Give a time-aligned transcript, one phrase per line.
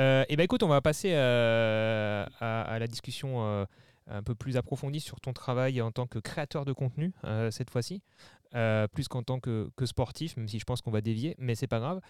[0.00, 3.64] Euh, et ben écoute, on va passer euh, à, à la discussion euh,
[4.06, 7.70] un peu plus approfondie sur ton travail en tant que créateur de contenu euh, cette
[7.70, 8.02] fois-ci,
[8.92, 11.68] plus qu'en tant que, que sportif, même si je pense qu'on va dévier, mais c'est
[11.68, 12.00] pas grave.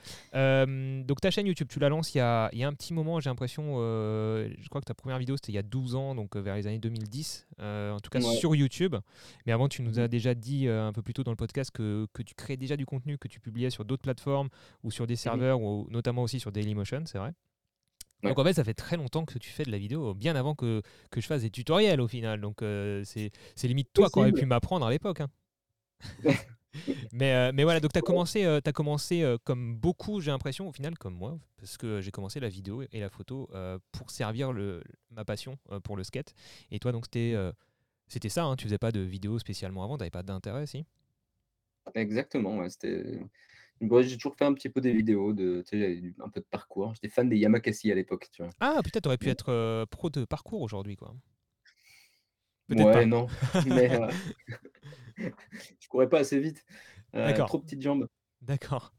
[1.05, 2.95] Donc ta chaîne YouTube, tu la lances il y a, il y a un petit
[2.95, 6.15] moment, j'ai l'impression, je crois que ta première vidéo c'était il y a 12 ans,
[6.15, 8.35] donc vers les années 2010, euh, en tout cas Ouais.
[8.37, 8.97] sur YouTube.
[9.45, 10.09] Mais avant, tu nous as Mhm.
[10.09, 12.87] déjà dit un peu plus tôt dans le podcast que, que tu créais déjà du
[12.87, 14.49] contenu que tu publiais sur d'autres plateformes
[14.85, 17.33] ou sur des serveurs, ou notamment aussi sur Dailymotion, c'est vrai
[18.23, 18.35] Ouais.
[18.35, 20.55] donc en fait, ça fait très longtemps que tu fais de la vidéo, bien avant
[20.55, 22.41] que, que je fasse des tutoriels au final.
[22.41, 25.21] Donc euh, c'est c'est limite toi qui aurais pu m'apprendre à l'époque.
[25.21, 25.29] hein.
[27.13, 30.31] mais, euh, mais voilà, donc tu as commencé, euh, t'as commencé euh, comme beaucoup, j'ai
[30.31, 33.79] l'impression, au final, comme moi, parce que j'ai commencé la vidéo et la photo euh,
[33.93, 36.35] pour servir le, ma passion euh, pour le skate.
[36.71, 37.53] Et toi, donc c'était euh,
[38.09, 40.87] c'était ça, hein, tu faisais pas de vidéo spécialement avant, t'avais pas d'intérêt, si?
[41.95, 43.21] Exactement, ouais, c'était
[43.81, 46.47] bon, j'ai toujours fait un petit peu des vidéos de tu sais, un peu de
[46.47, 46.95] parcours.
[46.95, 48.53] J'étais fan des Yamakasi à l'époque, tu vois?
[48.61, 49.31] Ah, peut-être t'aurais pu Ouais.
[49.31, 51.15] être euh, pro de parcours aujourd'hui, quoi.
[52.69, 53.07] Peut-être Ouais, pas.
[53.07, 53.33] non,
[53.65, 53.91] mais
[55.81, 56.65] je courais pas assez vite,
[57.23, 58.09] D'accord, trop petites jambes.
[58.43, 58.95] d'accord.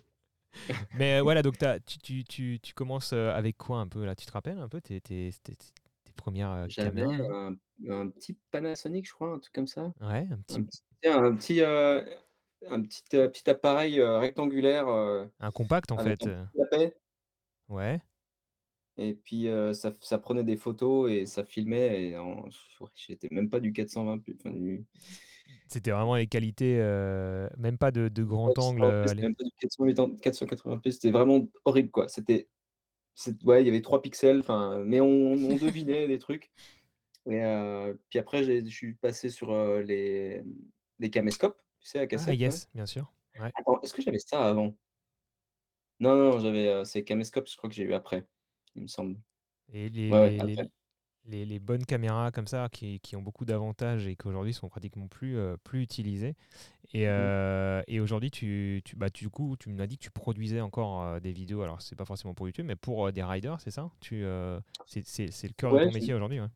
[0.93, 4.05] Mais euh, voilà, donc t'as- tu, tu, tu, tu commences euh, avec quoi un peu
[4.05, 4.15] là?
[4.15, 7.55] Tu te rappelles un peu tes, tes, tes, tes premières euh, J'avais un
[7.89, 9.91] un petit Panasonic, je crois, un truc comme ça.
[10.01, 12.05] Ouais, un petit, Un petit un petit, heu,
[12.69, 16.25] un petit, heu, petit appareil, heu, rectangulaire, heu, un compact en avec fait.
[16.25, 16.93] un euh, petit
[17.69, 18.01] Ouais.
[18.97, 23.49] et puis, ça ça prenait des photos et ça filmait et en ouais, j'étais même
[23.49, 24.85] pas du 420 p enfin du
[25.67, 28.83] C'était vraiment les qualités, euh, même pas de, de grand angle.
[28.83, 32.07] 480p, euh, c'était même pas du 480 480p, c'était vraiment horrible, quoi.
[32.09, 32.49] C'était
[33.15, 36.51] c'est ouais, il y avait 3 pixels, enfin, mais on on devinait des trucs
[37.29, 40.43] et puis après j'ai je suis passé sur, les,
[40.99, 42.53] les caméscopes, tu sais, à Ah cassette, là?
[42.53, 43.11] yes, bien sûr.
[43.37, 43.53] Ouais.
[43.55, 44.75] Attends, est-ce que j'avais ça avant?
[45.99, 48.27] Non, non, non, j'avais, heu, c'est caméscope, je crois que j'ai eu après,
[48.75, 49.21] il me semble.
[49.73, 50.51] Et les, Ouais, ouais, les, après.
[50.57, 50.69] les,
[51.25, 54.69] les, les bonnes caméras comme ça qui, qui ont beaucoup d'avantages et qui aujourd'hui sont
[54.69, 56.35] pratiquement plus, euh, plus utilisées.
[56.93, 57.31] Et, Mmh mh.
[57.31, 61.03] euh, et aujourd'hui, tu, tu, bah, du coup, tu m'as dit que tu produisais encore
[61.03, 61.63] euh, des vidéos.
[61.63, 63.91] Alors, c'est pas forcément pour YouTube, mais pour des riders, c'est ça?
[64.01, 66.47] Tu, euh, c'est, c'est, c'est le cœur de Ouais, ton je métier aujourd'hui, ouais.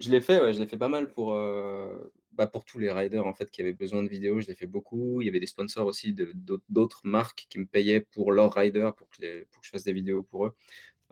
[0.00, 2.90] je l'ai fait, ouais, je l'ai fait pas mal pour, heu, bah, pour tous les
[2.92, 5.20] riders, en fait, qui avaient besoin de vidéos, je l'ai fait beaucoup.
[5.20, 6.32] Il y avait des sponsors aussi de
[6.68, 9.84] d'autres marques qui me payaient pour leurs riders, pour que les pour que je fasse
[9.84, 10.54] des vidéos pour eux.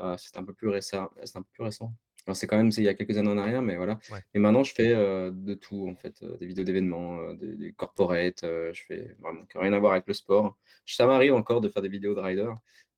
[0.00, 1.94] Heu, c'était un peu plus récent c'est un peu plus récent.
[2.34, 3.98] C'est quand même c'est il y a quelques années en arrière, mais voilà.
[4.08, 4.24] Ouais.
[4.34, 7.56] Et maintenant je fais, heu, de tout en fait, heu, des vidéos d'événements, heu, des
[7.56, 10.58] des corporate, heu, je fais vraiment rien à voir avec le sport.
[10.86, 12.50] Ça m'arrive encore de faire des vidéos de rider,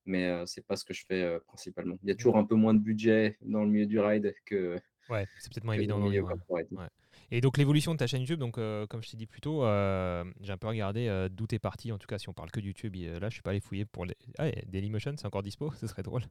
[0.06, 1.98] mais c'est pas ce que je fais, principalement.
[2.02, 4.80] Il y a toujours un peu moins de budget dans le milieu du ride que
[5.08, 6.66] Ouais, c'est peut-être moins dans évident milieu Ouais.
[6.70, 6.86] Ouais.
[7.30, 9.64] Et donc l'évolution de ta chaîne YouTube, donc euh, comme je t'ai dit plus tôt,
[9.64, 11.90] euh, j'ai un peu regardé euh, d'où t'es parti.
[11.92, 13.60] En tout cas, si on parle que de YouTube, euh, là, je suis pas allé
[13.60, 14.16] fouiller pour les...
[14.38, 16.22] ah, Dailymotion, c'est encore dispo, ce serait drôle.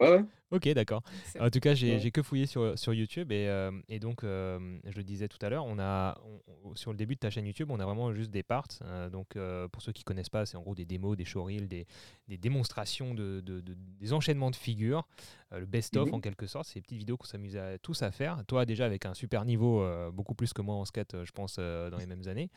[0.00, 0.24] Ouais, ouais.
[0.52, 1.02] Ok, d'accord.
[1.40, 2.10] En tout cas, j'ai Ouais.
[2.12, 5.48] que fouillé sur, sur YouTube et, euh, et donc, euh, je le disais tout à
[5.48, 6.16] l'heure, on a
[6.64, 8.68] on- sur le début de ta chaîne YouTube, on a vraiment juste des parts.
[8.82, 11.66] euh, donc, euh, pour ceux qui connaissent pas, c'est en gros des démos, des showreels,
[11.66, 11.86] des,
[12.28, 15.04] des démonstrations de, de- de- des enchaînements de figures,
[15.50, 16.66] le best-of Mmh en quelque sorte.
[16.66, 18.44] C'est des petites vidéos qu'on s'amuse à tous à faire.
[18.46, 21.32] Toi, déjà avec un super niveau, euh, beaucoup plus que moi en skate, euh, je
[21.32, 22.50] pense, euh, dans les mêmes années.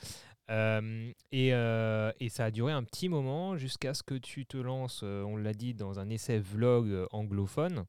[1.31, 5.37] Et, et ça a duré un petit moment jusqu'à ce que tu te lances, on
[5.37, 7.85] l'a dit, dans un essai vlog anglophone,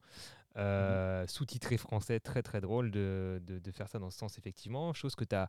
[0.57, 4.93] euh, sous-titré français, très très drôle de, de- de faire ça dans ce sens, effectivement.
[4.93, 5.49] Chose que tu as,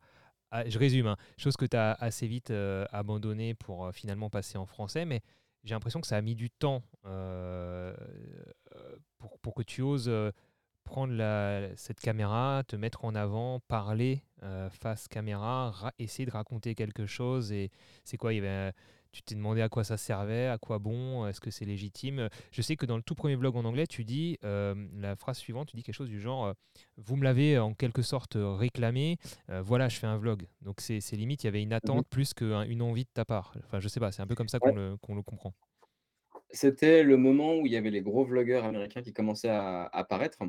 [0.51, 4.29] ah, je résume, hein, chose que tu as assez vite euh, abandonné pour euh, finalement
[4.29, 5.21] passer en français, mais
[5.63, 7.95] j'ai l'impression que ça a mis du temps euh,
[9.17, 10.31] pour, que tu oses euh,
[10.83, 11.13] prendre
[11.77, 17.05] cette caméra, te mettre en avant, parler euh, face caméra, ra- essayer de raconter quelque
[17.05, 17.51] chose.
[17.51, 17.71] Et
[18.03, 18.33] c'est quoi?
[18.33, 18.73] Y avait,
[19.13, 22.29] Tu t'es demandé à quoi ça servait, à quoi bon, est-ce que c'est légitime?
[22.51, 25.37] Je sais que dans le tout premier vlog en anglais, tu dis euh, la phrase
[25.37, 26.53] suivante, tu dis quelque chose du genre euh,
[26.97, 29.17] Vous me l'avez en quelque sorte réclamé,
[29.51, 30.47] euh, voilà, je fais un vlog.
[30.63, 33.53] Donc c'est limite, il y avait une attente plus qu'une envie de ta part.
[33.65, 35.53] Enfin, je sais pas, c'est un peu comme ça qu'on le, comprend.
[36.49, 40.39] C'était le moment où il y avait les gros vlogueurs américains qui commençaient à apparaître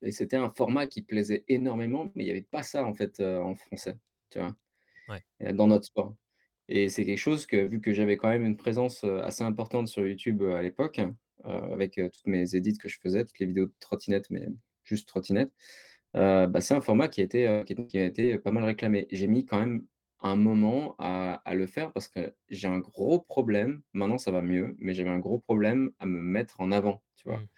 [0.00, 3.20] et c'était un format qui plaisait énormément, mais il y avait pas ça en fait,
[3.20, 3.98] en français,
[4.30, 4.56] tu vois?
[5.10, 5.52] Ouais.
[5.52, 6.14] Dans notre sport
[6.68, 10.06] et c'est quelque chose que vu que j'avais quand même une présence, assez importante sur
[10.06, 11.14] YouTube, à l'époque, heu,
[11.46, 14.48] avec, toutes mes edits que je faisais, toutes les vidéos de trottinette, mais
[14.84, 15.52] juste trottinette,
[16.14, 19.06] bah, c'est un format qui a été, qui a été pas mal réclamé.
[19.12, 19.86] J'ai mis quand même
[20.20, 24.42] un moment à à le faire parce que j'ai un gros problème, maintenant ça va
[24.42, 27.42] mieux, mais j'avais un gros problème à me mettre en avant, tu vois?
[27.42, 27.48] Mm.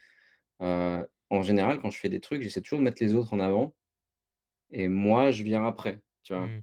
[0.63, 3.41] Heu, en général, quand je fais des trucs, j'essaie toujours de mettre les autres en
[3.41, 3.75] avant
[4.71, 6.47] et moi, je viens après, tu vois?
[6.47, 6.63] Mm.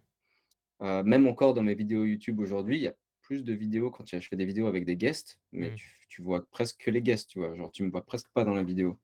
[0.82, 4.06] Heu, même encore dans mes vidéos YouTube aujourd'hui, il y a plus de vidéos quand
[4.08, 5.76] je fais des vidéos avec des guests, mais Mmh.
[5.76, 7.56] tu tu vois presque que les guests, tu vois?
[7.56, 9.00] Genre, tu me vois presque pas dans la vidéo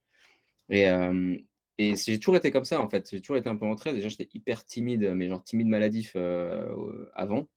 [0.69, 0.87] et
[1.79, 3.09] et j'ai toujours été comme ça, en fait.
[3.11, 3.93] J'ai toujours été un peu rentré.
[3.93, 7.47] Déjà, j'étais hyper timide, mais genre timide maladif, heu, avant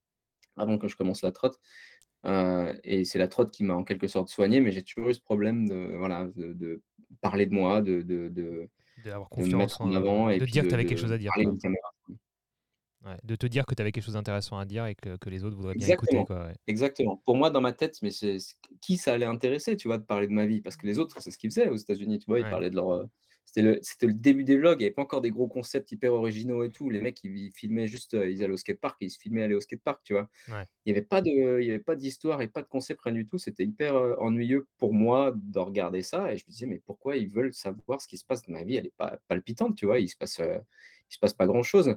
[0.57, 1.61] avant que je commence la trotte,
[2.27, 5.15] heu et c'est la trotte qui m'a en quelque sorte soigné, mais j'ai toujours eu
[5.15, 6.83] ce problème de voilà, de de
[7.23, 8.69] parler de moi, de de de
[9.37, 11.13] de confiance mettre en en, avant et de puis dire que tu avais quelque chose
[11.13, 11.91] à dire, parler caméra.
[13.07, 15.31] Ouais, de te dire que tu avais quelque chose d'intéressant à dire et que que
[15.31, 16.57] les autres voudraient bien écouter, Exactement, quoi, ouais.
[16.67, 17.17] exactement.
[17.25, 18.37] Pour moi, dans ma tête, mais c'est
[18.81, 20.61] qui ça allait intéresser, tu vois, de parler de ma vie?
[20.61, 22.41] Parce que les autres, c'est ce qu'ils faisaient aux États-Unis, tu vois?
[22.41, 23.09] Ils parlaient de leur, heu,
[23.45, 25.91] c'était le c'était le début des vlogs, il y avait pas encore des gros concepts
[25.93, 26.89] hyper originaux et tout.
[26.91, 29.55] Les mecs, ils ils filmaient juste, heu, ils allaient au skatepark ils se filmaient aller
[29.55, 30.29] au skatepark, tu vois?
[30.87, 30.97] Il y
[31.71, 33.39] avait pas d'histoire et pas de concept, rien du tout.
[33.39, 37.17] C'était hyper, heu, ennuyeux pour moi de regarder ça et je me disais: «Mais pourquoi
[37.17, 38.77] ils veulent savoir ce qui se passe dans ma vie?
[38.77, 39.99] Elle est pas palpitante», tu vois?
[40.01, 40.61] Il se passe, heu,
[41.11, 41.97] il se passe pas grand-chose.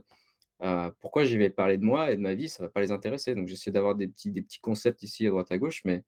[0.99, 2.49] Pourquoi je vais parler de moi et de ma vie?
[2.49, 3.35] Ça va pas les intéresser.
[3.35, 6.03] Donc j'essaie d'avoir des petits des petits concepts ici à droite à gauche, mais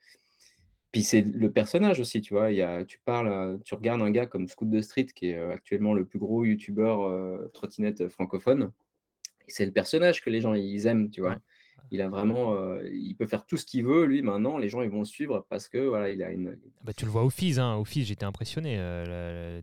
[0.91, 2.51] puis c'est le personnage aussi, tu vois?
[2.51, 5.39] Il y a tu parles, tu regardes un gars comme Scoot the Street qui est,
[5.39, 8.71] actuellement le plus gros youtubeur, trottinette francophone
[9.47, 11.37] c'est le personnage que les gens ils aiment, tu vois?
[11.89, 12.55] Il a vraiment,
[12.93, 15.45] il peut faire tout ce qu'il veut lui maintenant, les gens ils vont le suivre
[15.49, 17.75] parce que voilà, il a une Bah, tu le vois au Fizz, hein.
[17.75, 18.77] Au Fizz, j'étais impressionné,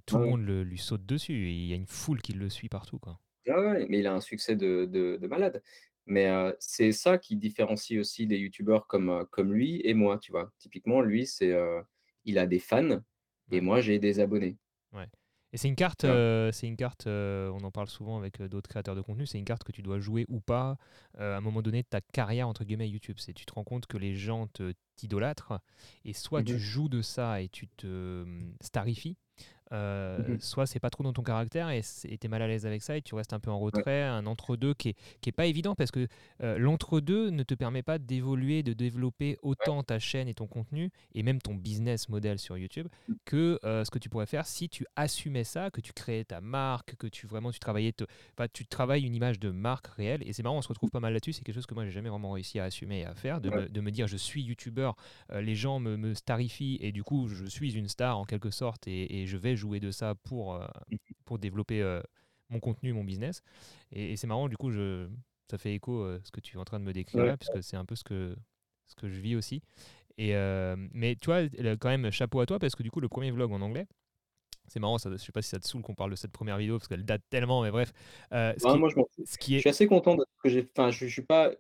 [0.05, 0.31] tout le ouais.
[0.31, 3.19] monde le lui saute dessus il y a une foule qui le suit partout, quoi.
[3.49, 5.63] Ouais, mais il a un succès de de de malade.
[6.07, 6.27] Mais,
[6.59, 10.53] c'est ça qui différencie aussi des youtubeurs comme, lui et moi, tu vois?
[10.59, 11.55] Typiquement, lui, c'est,
[12.25, 13.01] il a des fans
[13.51, 14.57] et moi, j'ai des abonnés,
[14.93, 15.07] Ouais
[15.51, 19.01] et c'est une carte, c'est une carte, on en parle souvent avec, d'autres créateurs de
[19.01, 20.77] contenu, c'est une carte que tu dois jouer ou pas,
[21.17, 23.17] à un moment donné de ta «carrière» entre guillemets YouTube.
[23.19, 25.59] C'est tu te rends compte que les gens te t'idolâtrent
[26.05, 29.17] et soit Mmh tu joues de ça et tu te, mmh, starifies,
[30.17, 30.41] Mmh heu, mh.
[30.41, 32.83] soit c'est pas trop dans ton caractère et c'est tu es mal à l'aise avec
[32.83, 35.33] ça et tu restes un peu en Ouais, retrait, un entre-deux qui est qui est
[35.33, 36.07] pas évident parce que,
[36.43, 39.69] heu, l'entre-deux ne te permet pas d'évoluer, de développer ouais.
[39.69, 43.19] autant ta chaîne et ton contenu et même ton business model sur YouTube Mmh.
[43.25, 46.41] que euh, ce que tu pourrais faire si tu assumais ça, que tu créais ta
[46.41, 48.05] marque, que tu vraiment tu travaillais, te-
[48.39, 50.23] enfin, tu travailles une image de marque réelle.
[50.27, 51.35] Et c'est marrant, on se retrouve pas mal là-dessus.
[51.35, 53.51] C'est quelque chose que moi j'ai jamais vraiment réussi à assumer et à faire, de
[53.51, 53.63] Ouais.
[53.63, 54.97] me, de me dire je suis youtubeur,
[55.33, 58.51] euh, les gens me, me starifient et du coup je suis une star en quelque
[58.51, 60.67] sorte et, et je vais jouer de ça pour, euh,
[61.27, 62.01] pour développer euh,
[62.49, 63.43] mon contenu, mon business.
[63.93, 65.09] Et, et c'est marrant, du coup, je,
[65.51, 67.29] ça fait écho à ce que tu es en train de me décrire Ouais.
[67.29, 68.35] là, puisque c'est un peu ce que,
[68.87, 69.61] ce que je vis aussi.
[70.17, 71.43] Et euh, mais tu vois,
[71.77, 73.87] quand même, chapeau à toi, parce que du coup, le premier vlog en anglais,
[74.67, 76.59] c'est marrant, ça, je sais pas si ça te saoule qu'on parle de cette première
[76.59, 77.93] vidéo, parce qu'elle date tellement, mais bref.
[78.33, 80.91] euh, ce, qui, moi, je ce qui suis assez content de ce que j'ai enfin,
[80.91, 81.53] je je suis pas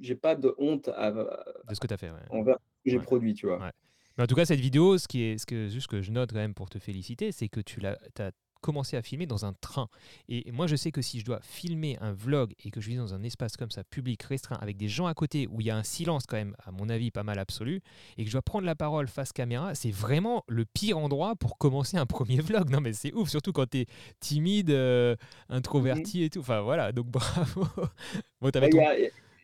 [0.00, 2.20] j'ai pas de honte à de ce que tu as fait, ouais.
[2.30, 3.04] envers ce que j'ai Ouais.
[3.04, 3.58] produit, tu vois?
[3.58, 3.72] Ouais.
[4.16, 6.30] Mais en tout cas, cette vidéo, ce qui est, ce que, juste que je note
[6.30, 8.30] quand même pour te féliciter, c'est que tu l'as, as
[8.64, 9.88] commencé à filmer dans un train.
[10.28, 12.96] Et moi, je sais que si je dois filmer un vlog et que je vis
[12.96, 15.70] dans un espace comme ça, public, restreint, avec des gens à côté, où il y
[15.70, 17.82] a un silence quand même, à mon avis, pas mal absolu,
[18.16, 21.58] et que je dois prendre la parole face caméra, c'est vraiment le pire endroit pour
[21.58, 22.70] commencer un premier vlog.
[22.70, 23.86] Non, mais c'est ouf, surtout quand tu es
[24.20, 25.14] timide, euh,
[25.50, 26.40] introverti et tout.
[26.40, 27.66] Enfin, voilà, donc bravo.
[28.40, 28.50] bon,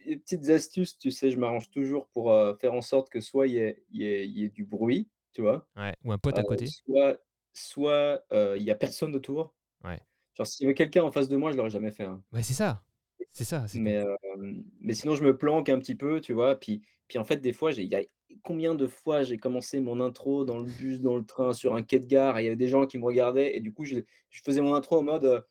[0.07, 3.55] des petites astuces, tu sais, je m'arrange toujours pour, faire en sorte que soit il
[3.55, 5.67] y ait il y ait il y ait du bruit, tu vois?
[5.77, 6.67] Ouais, ou un pote à côté.
[7.53, 9.55] soit il y a personne autour.
[9.85, 10.01] Ouais,
[10.35, 12.23] Genre s'il y avait quelqu'un en face de moi, je l'aurais jamais fait, hein.
[12.33, 12.83] ouais c'est ça.
[13.33, 14.17] C'est ça, c'est que...
[14.81, 16.59] Mais, sinon je me planque un petit peu, tu vois?
[16.59, 18.03] Puis puis en fait, des fois, j'ai il y a
[18.43, 21.83] combien de fois j'ai commencé mon intro dans le bus, dans le train, sur un
[21.83, 23.85] quai de gare et il y avait des gens qui me regardaient et du coup,
[23.85, 23.99] je
[24.31, 25.45] je faisais mon intro en mode,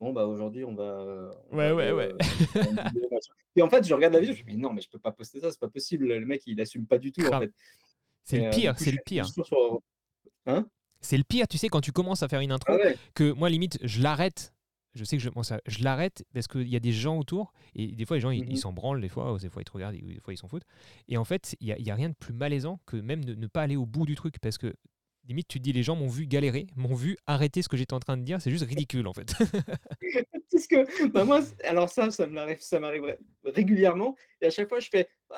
[0.00, 2.12] «Bon, bah, aujourd'hui, on va, on Ouais, ouais, ouais.
[2.12, 2.18] heu,
[2.52, 3.32] faire une vidéo, machin».
[3.54, 4.98] Puis en fait, je regarde la vidéo, je me dis: «Mais non, mais je peux
[4.98, 7.42] pas poster ça, c'est pas possible, le mec, il assume pas du tout, en Grave.
[7.42, 7.52] fait»
[8.24, 9.26] C'est le et du pire, coup, c'est je le pire.
[9.26, 9.80] toujours sur
[10.46, 10.68] hein?
[11.00, 12.96] C'est le pire, tu sais, quand tu commences à faire une Ah intro, ouais.
[13.14, 14.52] que moi, limite, je l'arrête.
[14.94, 17.52] Je sais que je, moi, ça- je l'arrête parce qu'il y a des gens autour
[17.74, 19.62] et des fois, les gens, ils Mmh ils s'en branlent, des fois, ou des fois,
[19.62, 20.64] ils te regardent, et des fois, ils s'en foutent.
[21.06, 23.24] Et en fait, il n'y a, il y a rien de plus malaisant que même
[23.24, 24.74] de ne pas aller au bout du truc parce que
[25.28, 27.94] limite, tu te dis, les gens m'ont vu galérer, m'ont vu arrêter ce que j'étais
[27.94, 29.32] en train de dire, c'est juste ridicule, en fait.
[30.50, 34.50] C'est ce que bah, moi, alors ça, ça m'arrive ça m'arrive ré régulièrement et à
[34.50, 35.36] chaque fois je fais: «Bah,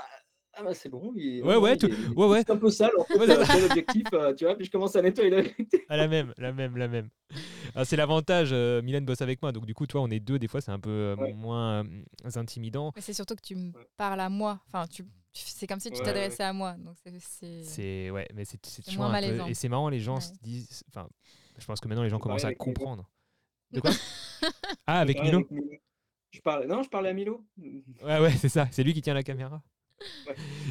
[0.52, 2.37] ah bah, c'est bon, il ouais, ouais, il tout- il ouais, ouais.
[2.38, 4.54] juste un peu sale en fait, c'est l'objectif, heu, tu vois?
[4.56, 5.44] Puis je commence à nettoyer le
[5.88, 7.09] Ah, la même, la même, la même.
[7.75, 10.38] Ah, c'est l'avantage, euh, Mylène bosse avec moi, donc du coup, toi, on est deux,
[10.38, 12.92] des fois, c'est un peu euh, ouais, moins euh, intimidant.
[12.94, 14.61] Mais c'est surtout que tu me parles à moi.
[14.66, 16.04] Enfin, tu- c'est comme si tu ouais, ouais.
[16.06, 16.75] t'adressais à moi.
[16.75, 16.96] Donc
[17.62, 20.20] c'est, ouais, mais c'est toujours moins un peu et c'est marrant les gens Ouais.
[20.20, 21.08] se disent enfin
[21.58, 23.08] je pense que maintenant les gens commencent à Milo, comprendre.
[23.70, 23.90] De quoi?
[24.87, 25.38] Ah avec Milo?
[25.38, 25.68] avec Milo.
[26.32, 27.44] Je parlais non, je parlais à Milo.
[28.02, 29.62] Ouais ouais, c'est ça, c'est lui qui tient la caméra.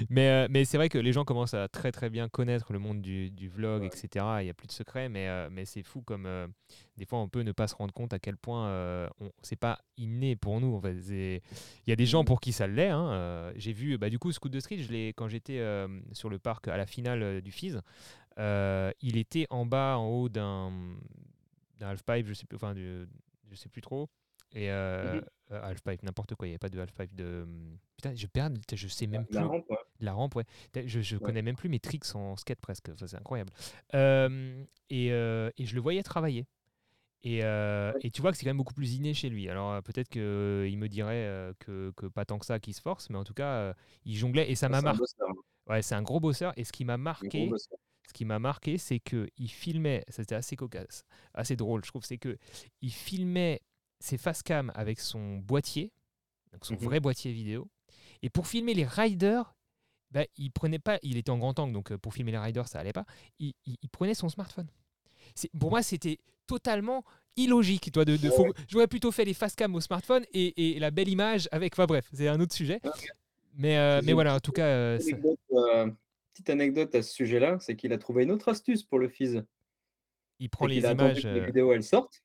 [0.09, 2.79] Mais euh, mais c'est vrai que les gens commencent à très très bien connaître le
[2.79, 3.87] monde du, du vlog, Ouais.
[3.87, 4.25] etc.
[4.41, 6.47] Il n'y a plus de secret, mais, euh, mais c'est fou comme euh,
[6.97, 9.09] des fois on peut ne pas se rendre compte à quel point
[9.41, 10.75] c'est pas inné pour nous.
[10.75, 10.99] En fait.
[11.01, 11.41] C'est-
[11.85, 12.25] Il y a des gens Mhm.
[12.25, 12.89] pour qui ça l'est.
[12.89, 15.61] hein, J'ai vu, bah, du coup, Scoot de Street, je quand j'étais
[16.13, 17.75] sur le parc à la finale du FIS,
[18.37, 20.71] il était en bas, en haut d'un
[21.79, 23.07] d'un halfpipe, je sais plus, enfin, du-
[23.49, 24.09] je sais plus trop.
[24.53, 25.21] Et euh, Mhm.
[25.51, 27.47] euh, halfpipe, n'importe quoi, il n'y avait pas de halfpipe de.
[27.97, 29.35] Putain, je perds, je sais même plus.
[29.39, 29.77] La rampe, ouais.
[29.99, 30.45] La rampe, ouais.
[30.85, 31.21] Je, je Ouais.
[31.21, 32.89] connais même plus mes tricks en skate presque.
[32.93, 33.51] Enfin, c'est incroyable.
[33.93, 36.45] Euh, et, euh, et je le voyais travailler.
[37.21, 37.99] Et, euh, Ouais.
[38.03, 39.49] et tu vois que c'est quand même beaucoup plus inné chez lui.
[39.49, 43.17] Alors peut-être qu'il me dirait que, que pas tant que ça qu'il se force, mais
[43.17, 43.73] en tout cas,
[44.05, 45.03] il jonglait et ça m'a C'est un marqué.
[45.27, 45.33] hein.
[45.67, 46.53] Ouais, c'est un gros bosseur.
[46.57, 47.51] Et ce qui m'a marqué,
[48.07, 50.03] ce qui m'a marqué, c'est que il filmait.
[50.07, 51.03] Ça c'était assez cocasse,
[51.33, 52.05] assez drôle, je trouve.
[52.05, 52.37] C'est que
[52.81, 53.61] il filmait
[53.99, 55.91] ses face cam avec son boîtier,
[56.53, 56.79] donc son Mhm.
[56.81, 57.67] vrai boîtier vidéo.
[58.21, 59.55] Et pour filmer les riders,
[60.11, 60.99] bah, il prenait pas.
[61.03, 63.05] Il était en grand angle, donc euh, pour filmer les riders, ça allait pas.
[63.39, 64.67] Il, il- il prenait son smartphone.
[65.59, 67.03] Pour moi, c'était totalement
[67.37, 67.91] illogique.
[67.91, 70.79] Toi, de, de- Ouais, faut- J'aurais plutôt fait les face cam au smartphone et, et
[70.79, 71.73] la belle image avec.
[71.75, 72.81] Enfin bref, c'est un autre sujet.
[73.55, 75.91] Mais, euh, mais voilà, en tout cas, euh, Petite anecdote, euh,
[76.33, 79.43] petite anecdote à ce sujet-là, c'est qu'il a trouvé une autre astuce pour le Fizz.
[80.39, 81.23] il prend les images.
[81.23, 82.23] que les vidéos elles sortent.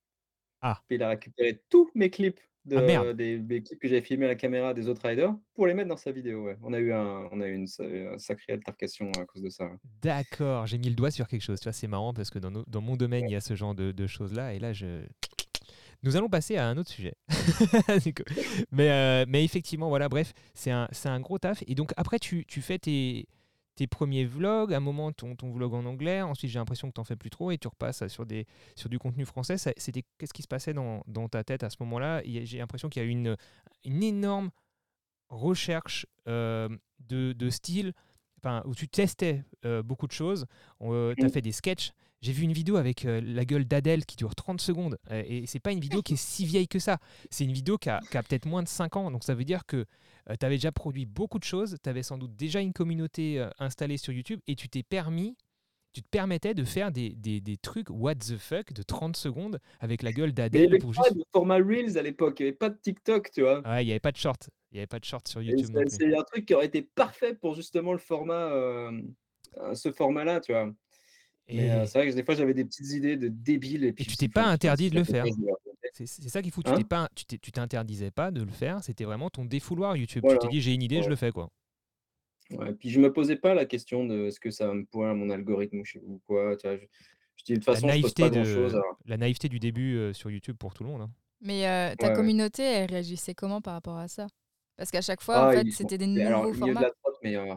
[0.66, 0.80] Ah.
[0.88, 4.24] Puis il a récupéré tous mes clips de, Ah, des, des clips que j'avais filmés
[4.24, 6.46] à la caméra des autres riders pour les mettre dans sa vidéo.
[6.46, 6.56] Ouais.
[6.62, 9.50] On a eu, un, on a eu une, sa- une sacrée altercation à cause de
[9.50, 9.64] ça.
[9.66, 9.76] ouais.
[10.00, 11.60] D'accord, j'ai mis le doigt sur quelque chose.
[11.60, 13.54] Tu vois, c'est marrant parce que dans, nos- dans mon domaine, il y a ce
[13.54, 14.54] genre de, de choses-là.
[14.54, 15.04] Et là, je.
[16.02, 17.14] Nous allons passer à un autre sujet.
[18.72, 21.62] Mais, euh, mais effectivement, voilà, bref, c'est un, un gros taf.
[21.66, 23.26] Et donc, après, tu, tu fais tes,
[23.76, 26.22] tes premiers vlogs, à un moment, ton, ton vlog en anglais.
[26.22, 28.88] Ensuite, j'ai l'impression que tu n'en fais plus trop et tu repasses sur, des, sur
[28.88, 29.56] du contenu français.
[29.58, 32.22] C'était Qu'est-ce qui se passait dans, dans ta tête à ce moment-là?
[32.24, 33.36] J'ai l'impression qu'il y a eu une,
[33.84, 34.50] une énorme
[35.28, 36.68] recherche euh,
[37.00, 37.92] de, de style,
[38.38, 40.46] enfin, où tu testais euh, beaucoup de choses.
[40.80, 41.92] tu as fait des sketchs.
[42.24, 44.96] J'ai vu une vidéo avec euh, la gueule d'Adèle qui dure 30 secondes.
[45.10, 46.96] euh, et c'est pas une vidéo qui est si vieille que ça.
[47.30, 49.10] C'est une vidéo qui a, peut-être moins de 5 ans.
[49.10, 49.84] Donc ça veut dire que
[50.40, 51.76] tu avais déjà produit beaucoup de choses.
[51.82, 54.40] Tu avais sans doute déjà une communauté euh, installée sur YouTube.
[54.46, 55.36] Et tu t'es permis,
[55.92, 59.60] tu te permettais de faire des, des, des trucs what the fuck de 30 secondes
[59.80, 61.18] avec la gueule Mais il n'y d'Adèle avait pour pas juste.
[61.18, 63.60] de format Reels à l'époque, il n'y avait pas de TikTok, tu vois.
[63.68, 64.48] Ouais, il n'y avait pas de short.
[64.72, 67.34] Il n'y avait pas de short sur YouTube c'est un truc qui aurait été parfait
[67.34, 69.02] pour justement le format, euh,
[69.58, 70.72] euh, ce format-là, tu vois.
[71.48, 73.84] Mais euh, Et- c'est vrai que des fois j'avais des petites idées de débiles.
[73.84, 75.24] Et, puis tu je t'es pas interdit de le faire.
[75.92, 76.62] C'est ça qu'il faut.
[76.62, 78.82] Tu Hein t'es pas, tu tu t'interdisais pas de le faire.
[78.82, 80.22] C'était vraiment ton défouloir YouTube.
[80.24, 80.38] Voilà.
[80.40, 81.50] Tu t'es dit j'ai une idée, je le fais quoi.
[82.50, 85.14] Ouais, puis je me posais pas la question de est-ce que ça va me pourrir
[85.14, 86.56] mon algorithme ou quoi.
[86.56, 86.82] Tu vois, je,
[87.36, 88.98] je dis de toute La façon, je poste naïveté pas de alors.
[89.06, 91.02] la naïveté du début euh, sur YouTube pour tout le monde.
[91.02, 91.10] hein.
[91.40, 92.16] Mais euh, ta Ouais, ouais.
[92.16, 94.26] communauté, elle réagissait comment par rapport à ça?
[94.76, 96.22] Parce qu'à chaque fois, en Ah, fait, c'était des foutaient.
[96.24, 96.88] Alors, nouveaux le milieu de formats.
[96.88, 97.54] la trotte, mais euh,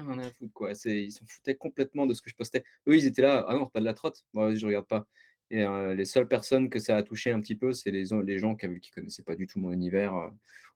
[0.00, 0.74] rien à foutre, quoi.
[0.74, 2.64] C'est- Ils s'en foutaient complètement de ce que je postais.
[2.88, 4.24] Eux, ils étaient là, ah non, pas de la trotte.
[4.32, 5.06] Moi, je regarde pas.
[5.50, 8.38] Et euh, les seules personnes que ça a touché un petit peu, c'est les, les
[8.38, 10.28] gens qui, qui connaissaient pas du tout mon univers euh,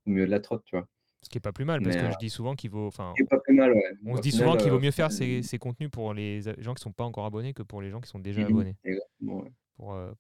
[0.07, 0.87] au milieu de la trotte, tu vois.
[1.23, 2.87] Ce qui est pas plus mal parce Mais, que euh, je dis souvent qu'il vaut.
[2.87, 3.83] Enfin, ouais.
[4.07, 6.15] on Au se dit final, souvent qu'il vaut euh, mieux faire ces, ces contenus pour
[6.15, 8.47] les gens qui sont pas encore abonnés que pour les gens qui sont déjà mhm,
[8.47, 9.51] abonnés exactement, ouais.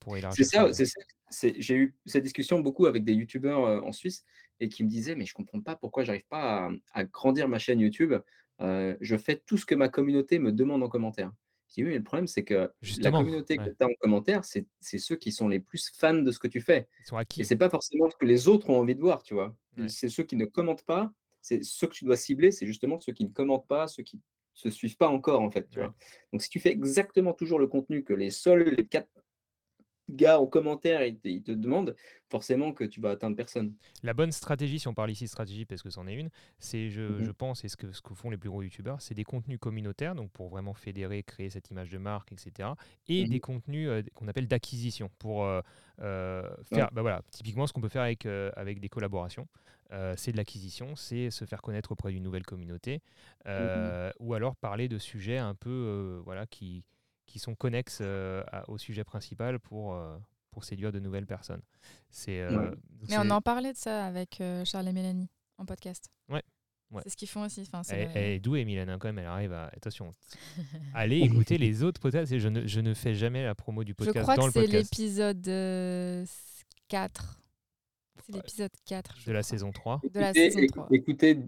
[0.01, 0.47] pour C'est élargir.
[0.47, 1.01] ça, c'est ça.
[1.31, 4.25] c'est- J'ai eu cette discussion beaucoup avec des youtubeurs en Suisse
[4.59, 7.61] et qui me disaient mais je comprends pas pourquoi j'arrive pas à, à grandir ma
[7.61, 8.15] chaîne YouTube.
[8.61, 11.33] Euh, je fais tout ce que ma communauté me demande en commentaire.
[11.69, 14.43] Je dis oui, mais le problème c'est que la communauté que tu as en commentaire,
[14.45, 16.89] c'est ceux qui sont les plus fans de ce que tu fais.
[17.01, 17.45] Ils sont Et acquis.
[17.45, 19.55] c'est pas forcément ce que les autres ont envie de voir, tu vois?
[19.77, 19.89] Ouais.
[19.89, 21.13] C'est ceux qui ne commentent pas,
[21.43, 24.21] c'est ceux que tu dois cibler, c'est justement ceux qui ne commentent pas, ceux qui
[24.55, 25.85] se suivent pas encore en fait, tu Ouais.
[25.85, 25.95] vois?
[26.33, 29.09] Donc si tu fais exactement toujours le contenu que les seuls les quatre
[30.09, 31.97] gars en commentaire ils te, ils te demandent,
[32.31, 33.75] forcément que tu vas atteindre personne.
[34.03, 36.89] La bonne stratégie, si on parle ici de stratégie parce que c'en est une, c'est
[36.91, 37.25] je, Mhm.
[37.25, 39.59] je pense et ce que ce que font les plus gros youtubeurs, c'est des contenus
[39.59, 42.77] communautaires donc pour vraiment fédérer, créer cette image de marque, etc.
[43.09, 43.31] Et Mhm.
[43.31, 45.61] des contenus euh, qu'on appelle d'acquisition pour euh,
[46.01, 49.47] euh, faire, bah voilà, typiquement ce qu'on peut faire avec euh, avec des collaborations.
[50.17, 53.01] C'est de l'acquisition, c'est se faire connaître auprès d'une nouvelle communauté,
[53.47, 56.85] euh, ou alors parler de sujets un peu voilà, qui,
[57.29, 60.17] qui sont connexes euh, à- au sujet principal pour, euh,
[60.51, 61.63] pour séduire de nouvelles personnes.
[62.11, 62.77] C'est, euh, Ouais.
[63.09, 66.11] Mais on en parlait de ça avec euh, Charles et Mélanie en podcast.
[66.29, 66.43] Ouais,
[66.91, 67.03] ouais.
[67.05, 67.61] C'est ce qu'ils font aussi.
[67.63, 69.19] Enfin, c'est Elle, le- elle est douée, Mylène, hein, quand même.
[69.19, 69.67] Elle arrive à.
[69.67, 70.11] Attention.
[70.95, 72.33] Allez écouter les autres podcasts.
[72.33, 74.53] Et Je ne, je ne fais jamais la promo du Je podcast crois dans que
[74.53, 76.25] c'est l'épisode euh,
[76.89, 77.43] 4.
[78.25, 79.17] C'est l'épisode 4.
[79.21, 79.49] je de la crois.
[79.51, 80.01] saison 3.
[80.13, 80.89] De la Écoutez, saison écou- 3.
[80.93, 81.39] écoutez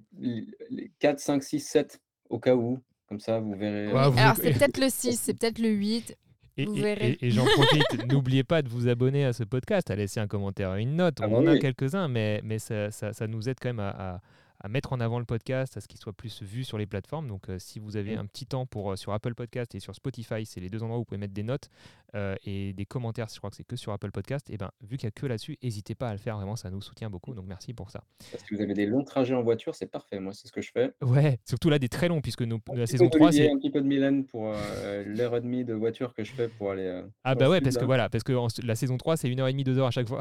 [0.70, 2.78] les 4, 5, 6, 7 au cas où,
[3.10, 3.92] comme ça vous verrez.
[3.92, 6.16] Ouais, euh, vous- Alors, c'est peut-être le 6, c'est peut-être le 8.
[6.56, 7.10] Et, Vous et- verrez.
[7.20, 10.26] et- et j'en profite, n'oubliez pas de vous abonner à ce podcast, à laisser un
[10.26, 11.18] commentaire une note.
[11.20, 13.88] On Ah en a quelques-uns, mais, mais ça, ça- ça nous aide quand même à,
[14.14, 14.20] à-
[14.62, 17.26] à mettre en avant le podcast, à ce qu'il soit plus vu sur les plateformes.
[17.28, 19.94] Donc, euh, si vous avez un petit temps pour, euh, sur Apple Podcast et sur
[19.94, 21.70] Spotify, c'est les deux endroits où vous pouvez mettre des notes
[22.14, 23.26] euh, et des commentaires.
[23.32, 24.50] Je crois que c'est que sur Apple Podcast.
[24.50, 26.36] Et ben, vu qu'il n'y a que là-dessus, n'hésitez pas à le faire.
[26.36, 27.34] Vraiment, ça nous soutient beaucoup.
[27.34, 28.02] Donc, merci pour ça.
[28.20, 30.20] Si vous avez des longs trajets en voiture, c'est parfait.
[30.20, 30.92] Moi, c'est ce que je fais.
[31.00, 33.54] Ouais, surtout là, des très longs, puisque Un la saison peu 3, d'Olivier, c'est.
[33.54, 36.48] un petit peu de Mylène pour euh, l'heure et demie de voiture que je fais
[36.48, 36.82] pour aller.
[36.84, 37.86] euh, Ah, bah ouais, parce que là.
[37.86, 40.20] voilà, parce que en- la saison 3, c'est 1h30, 2h à chaque fois.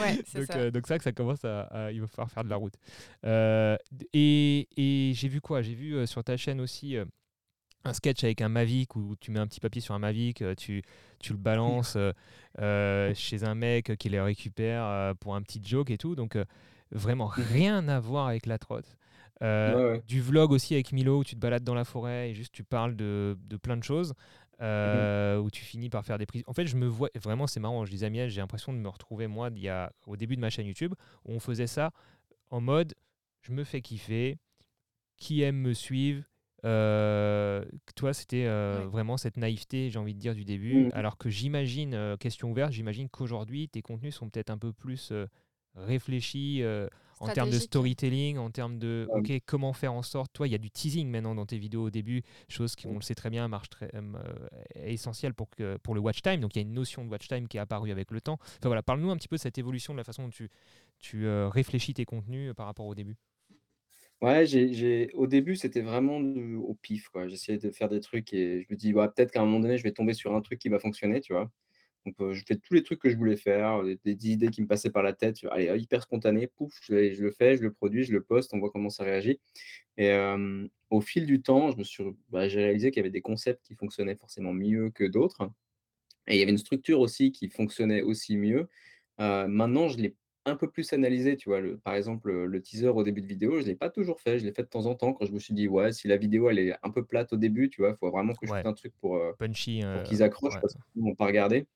[0.00, 0.56] Ouais, c'est ça.
[0.56, 2.74] euh, donc ça que ça commence à, à- il va falloir faire de la route.
[3.26, 3.76] Euh,
[4.12, 5.62] et et j'ai vu quoi?
[5.62, 7.04] J'ai vu euh, sur ta chaîne aussi euh,
[7.84, 10.82] un sketch avec un Mavic où tu mets un petit papier sur un Mavic, tu,
[11.20, 11.96] tu le balances
[12.58, 16.16] chez un mec qui le récupère pour un petit joke et tout.
[16.16, 16.38] Donc
[16.90, 18.96] vraiment rien à voir avec la trotte.
[19.40, 20.02] Ouais, ouais.
[20.06, 22.64] Du vlog aussi avec Milo où tu te balades dans la forêt et juste tu
[22.64, 24.14] parles de, de plein de choses.
[24.60, 26.42] euh, où tu finis par faire des prises.
[26.46, 27.84] En fait, je me vois vraiment, c'est marrant.
[27.84, 30.36] Je disais à Miel, j'ai l'impression de me retrouver moi il y a, au début
[30.36, 31.90] de ma chaîne YouTube où on faisait ça
[32.50, 32.94] en mode
[33.46, 34.38] je me fais kiffer,
[35.16, 36.24] qui aime me suivre?
[36.64, 38.90] Euh, toi, c'était euh, Ouais.
[38.90, 40.84] vraiment cette naïveté, j'ai envie de dire, du début.
[40.86, 40.90] Mhm.
[40.94, 45.12] Alors que j'imagine, euh, question ouverte, j'imagine qu'aujourd'hui, tes contenus sont peut-être un peu plus
[45.76, 46.62] réfléchis
[47.20, 50.54] en termes de storytelling, en termes de, ok, comment faire en sorte, toi, il y
[50.54, 53.30] a du teasing maintenant dans tes vidéos au début, chose qui, on le sait très
[53.30, 53.90] bien, marche très,
[54.74, 56.40] est essentielle pour, que, pour le watch time.
[56.40, 58.38] Donc, il y a une notion de watch time qui est apparue avec le temps.
[58.42, 60.48] Enfin voilà, parle-nous un petit peu de cette évolution, de la façon dont tu,
[60.98, 63.16] tu réfléchis tes contenus par rapport au début.
[64.22, 67.10] Ouais, j'ai au début, c'était vraiment au pif.
[67.26, 69.76] J'essayais de faire des trucs et je me dis: «Ouais, peut-être qu'à un moment donné,
[69.76, 71.50] je vais tomber sur un truc qui va fonctionner», tu vois?
[72.06, 74.90] Donc, je fais tous les trucs que je voulais faire, des idées qui me passaient
[74.90, 75.38] par la tête?
[75.50, 78.70] Allez, hyper spontané, pouf, je le fais, je le produis, je le poste, on voit
[78.70, 79.40] comment ça réagit
[79.98, 80.12] et
[80.90, 83.64] au fil du temps, je me suis bah, j'ai réalisé qu'il y avait des concepts
[83.66, 85.50] qui fonctionnaient forcément mieux que d'autres
[86.28, 88.68] et il y avait une structure aussi qui fonctionnait aussi mieux.
[89.18, 91.60] Maintenant, je l'ai un peu plus analysé, tu vois?
[91.60, 94.38] Le par exemple, le le teaser au début de vidéo, je l'ai pas toujours fait,
[94.38, 96.16] je l'ai fait de temps en temps quand je me suis dit: «Ouais, si la
[96.16, 97.90] vidéo, elle est un peu plate au début, tu vois?
[97.90, 98.64] Il faut vraiment que je Ouais.
[98.64, 99.84] fasse un truc pour, heu, Punchy.
[99.92, 100.62] pour euh, qu'ils accrochent ouais.
[100.62, 101.66] parce qu'ils vont pas regarder»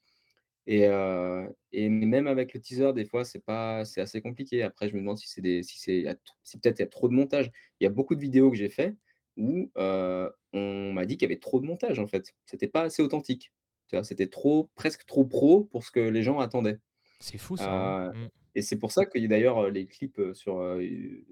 [0.66, 4.62] et heu et même avec le teaser, des fois, c'est pas c'est assez compliqué.
[4.62, 6.78] Après, je me demande si c'est des si c'est il y a t si peut-être
[6.80, 7.50] il y a trop de montage.
[7.80, 8.96] Il y a beaucoup de vidéos que j'ai fait
[9.36, 12.34] où, heu, on m'a dit qu'il y avait trop de montage, en fait.
[12.46, 13.52] C'était pas assez authentique.
[13.88, 14.04] Tu vois?
[14.04, 16.78] C'était trop presque trop pro pour ce que les gens attendaient.
[17.20, 17.72] C'est fou ça.
[17.72, 17.94] hein.
[18.10, 18.28] Heu Mm.
[18.54, 20.80] Et c'est pour ça que d'ailleurs, heu, les clips, heu, sur, heu,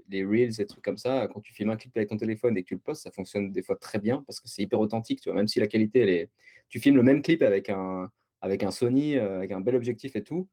[0.08, 2.62] les reels et trucs comme ça, quand tu filmes un clip avec ton téléphone et
[2.62, 5.20] que tu le postes, ça fonctionne des fois très bien parce que c'est hyper authentique,
[5.20, 5.36] tu vois?
[5.36, 6.30] Même si la qualité, elle est
[6.68, 10.22] tu filmes le même clip avec un avec un Sony, avec un bel objectif et
[10.22, 10.48] tout,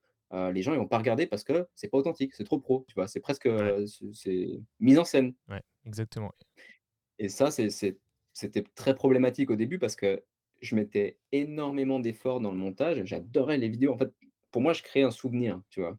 [0.53, 2.95] les gens, ils vont pas regarder parce que c'est pas authentique, c'est trop pro, tu
[2.95, 3.07] vois?
[3.07, 3.71] C'est presque, Ouais.
[4.13, 5.35] c'est mise en scène.
[5.47, 6.31] Ouais, exactement.
[7.19, 10.23] Et ça, c'était très problématique au début parce que
[10.61, 13.03] je mettais énormément d'efforts dans le montage.
[13.05, 13.93] J'adorais les vidéos.
[13.93, 14.13] En fait,
[14.51, 15.97] pour moi, je crée un souvenir, tu vois?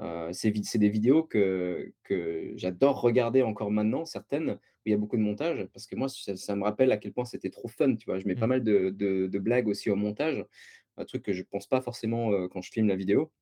[0.00, 4.98] Heu, c'est des vidéos que que j'adore regarder encore maintenant, certaines, où il y a
[4.98, 7.68] beaucoup de montage, parce que moi, ça ça me rappelle à quel point c'était trop
[7.68, 8.18] fun, tu vois?
[8.18, 8.48] Je mets pas Mm.
[8.48, 10.44] mal de de de blagues aussi au montage,
[10.96, 13.32] un truc que je pense pas forcément, heu, quand je filme la vidéo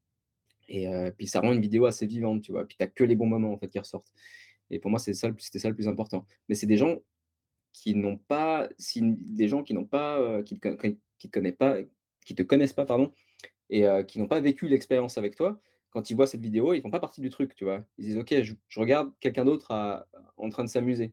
[0.69, 2.67] et heu, puis ça rend une vidéo assez vivante, tu vois?
[2.67, 4.13] Puis tu as que les bons moments, en fait, qui ressortent
[4.71, 6.27] et pour moi, c'est ça c'était ça le plus important.
[6.49, 6.99] Mais c'est des gens
[7.73, 10.61] qui n'ont pas si des gens qui n'ont pas, qui
[11.19, 11.79] qui te connaissent pas
[12.27, 13.13] qui te connaissent pas, pardon
[13.71, 16.91] et qui n'ont pas vécu l'expérience avec toi, quand ils voient cette vidéo, ils font
[16.91, 17.85] pas partie du truc, tu vois?
[17.99, 19.73] Ils disent: «OK, je regarde quelqu'un d'autre
[20.37, 21.13] en train de s'amuser».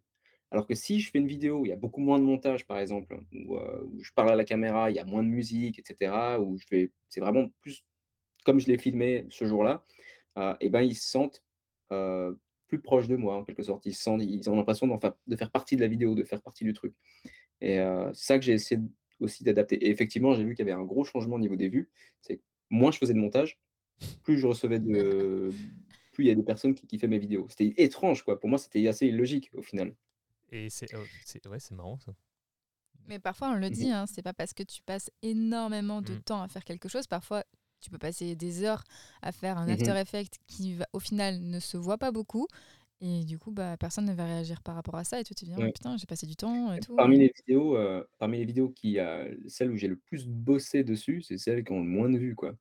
[0.52, 2.66] Alors que si je fais une vidéo où il y a beaucoup moins de montage,
[2.68, 5.28] par exemple, où, heu, où je parle à la caméra, il y a moins de
[5.30, 7.84] musique et cetera, où je fais c'est vraiment plus
[8.46, 9.84] comme je l'ai filmé ce jour-là,
[10.62, 11.44] et ben, ils se sentent,
[11.92, 13.86] heu, plus proches de moi, en quelque sorte.
[13.86, 14.88] Ils se sentent ils ont l'impression
[15.28, 16.94] de faire partie de la vidéo, de faire partie du truc
[17.62, 17.78] et
[18.14, 18.82] c'est ça que j'ai essayé
[19.20, 21.70] aussi d'adapter et effectivement, j'ai vu qu'il y avait un gros changement au niveau des
[21.70, 21.90] vues.
[22.22, 23.60] C'est moins je faisais de montage,
[24.24, 25.56] plus je recevais de
[26.12, 27.48] plus il y a des personnes qui kiffaient mes vidéos.
[27.50, 28.40] C'était étrange, quoi.
[28.40, 29.96] Pour moi, c'était assez illogique, au final.
[30.52, 32.14] Et c'est oh, c'est- ouais, c'est marrant ça.
[33.08, 36.22] Mais parfois, on le dit, hein, c'est pas parce que tu passes énormément de Mm.
[36.26, 37.08] temps à faire quelque chose.
[37.08, 37.44] Parfois,
[37.82, 38.84] tu peux passer des heures
[39.22, 39.70] à faire un Mhm.
[39.70, 42.48] After Effects qui, va, au final, ne se voit pas beaucoup.
[43.02, 45.20] Et du coup, bah, personne ne va réagir par rapport à ça.
[45.20, 45.64] Et toi, tu te dis, Ouais.
[45.64, 46.98] oh, putain, j'ai passé du temps et tout.
[46.98, 50.84] Parmi les vidéos, heu, parmi les vidéos qui, heu, celles où j'ai le plus bossé
[50.84, 52.58] dessus, c'est celles qui ont le moins de vues, quoi.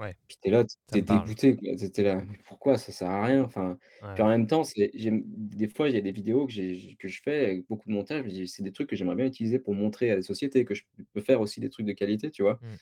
[0.00, 1.30] Ouais, Puis tu es là, ça tu es me parle.
[1.30, 1.68] dégoûté, quoi.
[1.76, 2.78] Tu es là: «Mais pourquoi?
[2.78, 3.42] Ça sert à rien».
[3.44, 3.78] Enfin,
[4.14, 4.30] puis en ouais.
[4.30, 7.20] même temps, c'est j'aime des fois, il y a des vidéos que j'ai que je
[7.22, 10.16] fais avec beaucoup de montage, «C'est des trucs que j'aimerais bien utiliser pour montrer à
[10.16, 12.60] des sociétés que je peux faire aussi des trucs de qualité», tu vois?
[12.62, 12.80] Mm.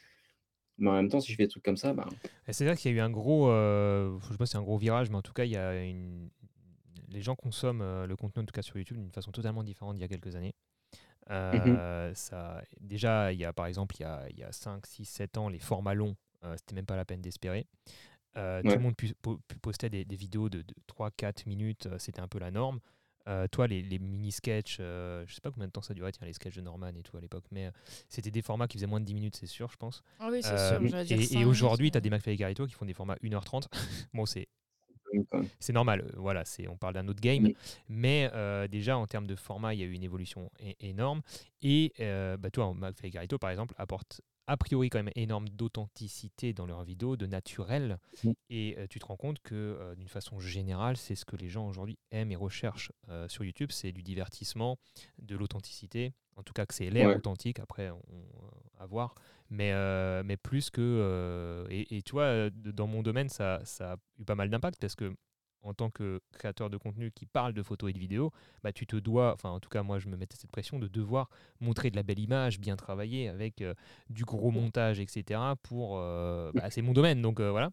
[0.78, 2.76] Mais en même temps, si je fais des trucs comme ça, ben Et C'est vrai
[2.76, 5.10] qu'il y a eu un gros, euh, je sais pas si c'est un gros virage,
[5.10, 6.30] mais en tout cas, il y a une...
[7.08, 9.96] les gens consomment euh, le contenu, en tout cas sur YouTube, d'une façon totalement différente
[9.96, 10.54] d'il y a quelques années.
[11.52, 14.52] Mmh Euh, ça, déjà, il y a par exemple, il y a, il y a
[14.52, 16.16] 5, 6, 7 ans, les formats longs,
[16.56, 17.66] c'était même pas la peine d'espérer.
[18.36, 21.98] Euh, tout le monde pu- po- pu- postait des, des vidéos de, 3-4 minutes, euh,
[21.98, 22.78] c'était un peu la norme.
[23.26, 26.26] Euh, toi, les, les mini-sketchs, euh, je sais pas combien de temps ça durait, tiens,
[26.26, 27.70] les sketchs de Norman et tout à l'époque, mais euh,
[28.08, 30.02] c'était des formats qui faisaient moins de 10 minutes, c'est sûr, je pense.
[30.18, 30.88] Ah oui, c'est Euh, sûr.
[30.88, 33.68] j'allais dire et- aujourd'hui, tu as des McFly et Carito qui font des formats 1h30.
[34.14, 34.48] bon, c'est
[35.58, 37.48] c'est normal, euh, voilà, c'est, on parle d'un autre game,
[37.88, 41.22] mais euh, déjà en termes de format, il y a eu une évolution énorme.
[41.62, 45.48] Et euh, bah, toi, McFly et Carito, par exemple, apporte a priori quand même énorme
[45.50, 47.98] d'authenticité dans leurs vidéos, de naturel.
[48.24, 48.30] Mm.
[48.50, 51.48] Et euh, tu te rends compte que euh, d'une façon générale, c'est ce que les
[51.48, 54.78] gens aujourd'hui aiment et recherchent euh, sur YouTube, c'est du divertissement,
[55.18, 56.12] de l'authenticité.
[56.36, 57.16] En tout cas, que c'est l'air Ouais.
[57.16, 57.58] authentique.
[57.60, 58.02] Après, on,
[58.78, 59.14] à voir.
[59.50, 59.72] Mais,
[60.22, 61.66] mais plus que.
[61.68, 64.94] et, et tu vois, dans mon domaine, ça, ça a eu pas mal d'impact parce
[64.94, 65.14] que
[65.62, 68.86] en tant que créateur de contenu qui parle de photos et de vidéos, bah, tu
[68.86, 71.28] te dois, enfin en tout cas moi je me mettais cette pression de devoir
[71.60, 73.74] montrer de la belle image, bien travaillée, avec euh,
[74.10, 75.40] du gros montage, etc.
[75.62, 75.98] pour...
[75.98, 77.70] euh, bah, c'est mon domaine, donc euh, voilà.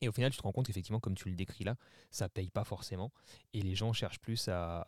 [0.00, 1.76] Et au final, tu te rends compte qu'effectivement, comme tu le décris là,
[2.10, 3.12] ça paye pas forcément.
[3.52, 4.86] Et les gens cherchent plus à,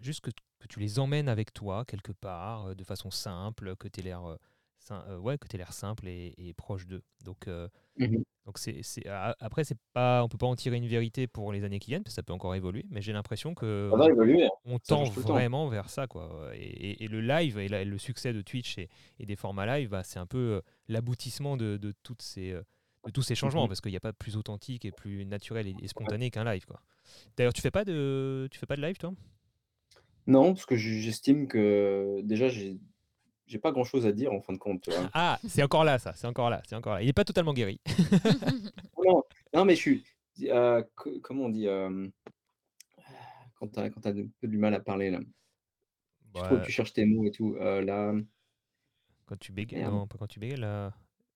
[0.00, 4.00] juste que, que tu les emmènes avec toi quelque part, de façon simple, que tu
[4.00, 4.38] aies l'air...
[5.70, 7.02] simple et, proche d'eux.
[7.24, 7.48] Donc,
[7.96, 8.22] Mhm.
[8.48, 8.80] Donc c'est,
[9.40, 12.02] après, c'est pas, on peut pas en tirer une vérité pour les années qui viennent,
[12.02, 14.46] parce que ça peut encore évoluer, mais j'ai l'impression que évoluer.
[14.46, 14.48] hein.
[14.64, 16.06] on tend vraiment vers ça.
[16.06, 16.50] Quoi.
[16.54, 18.88] Et, et- et le live et, la- le succès de Twitch et,
[19.20, 22.62] des formats live, bah, c'est un peu euh, l'aboutissement de, de toutes ces, euh,
[23.04, 23.68] de tous ces changements, Mhm.
[23.68, 26.64] parce qu'il n'y a pas plus authentique et plus naturel et, spontané qu'un live.
[26.64, 26.80] Quoi.
[27.36, 29.12] D'ailleurs, tu fais pas de, tu fais pas de live, toi?
[30.26, 32.78] Non, parce que j'estime que déjà, j'ai
[33.48, 34.82] j'ai pas grand-chose à dire en fin de compte.
[34.82, 35.10] tu vois.
[35.14, 36.12] Ah, c'est encore là, ça.
[36.14, 36.62] C'est encore là.
[36.68, 37.02] C'est encore là.
[37.02, 37.80] Il n'est pas totalement guéri.
[39.04, 40.04] non, non, mais je suis.
[40.42, 42.08] euh, co- comment on dit euh,
[43.58, 45.18] Quand tu as, quand t'as un peu du mal à parler, là.
[45.20, 47.56] Tu, trouves- Bah, tu cherches tes mots et tout.
[47.60, 48.14] euh, là,
[49.26, 50.92] quand tu bégayes, non, pas quand tu bégayes, là,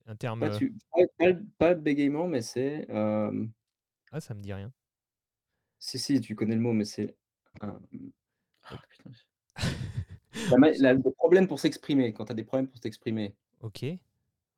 [0.06, 0.40] un terme.
[0.40, 2.86] pas, tu, pas, pas, pas de bégaiement, mais c'est.
[2.90, 3.46] euh,
[4.12, 4.72] Ah, ça me dit rien.
[5.78, 7.16] si, si, tu connais le mot, mais c'est.
[7.60, 7.76] Ah,
[8.88, 9.10] putain.
[10.50, 13.34] La la- le problème pour s'exprimer, quand tu as des problèmes pour t'exprimer.
[13.60, 13.84] ok,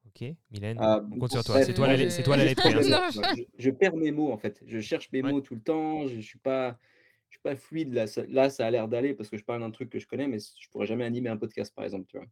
[0.06, 0.78] ok, Mylène.
[0.80, 1.62] Ah, on compte sur toi.
[1.62, 2.72] C'est toi, c'est toi la je- lettrée.
[2.74, 3.10] hein.
[3.36, 4.62] je, je perds mes mots en fait.
[4.66, 5.32] Je cherche mes Ouais.
[5.32, 6.06] mots tout le temps.
[6.06, 6.78] Je, je suis pas,
[7.28, 8.06] je suis pas fluide là.
[8.06, 10.28] Ça, là, ça a l'air d'aller parce que je parle d'un truc que je connais,
[10.28, 12.26] mais je pourrais jamais animer un podcast par exemple, tu vois.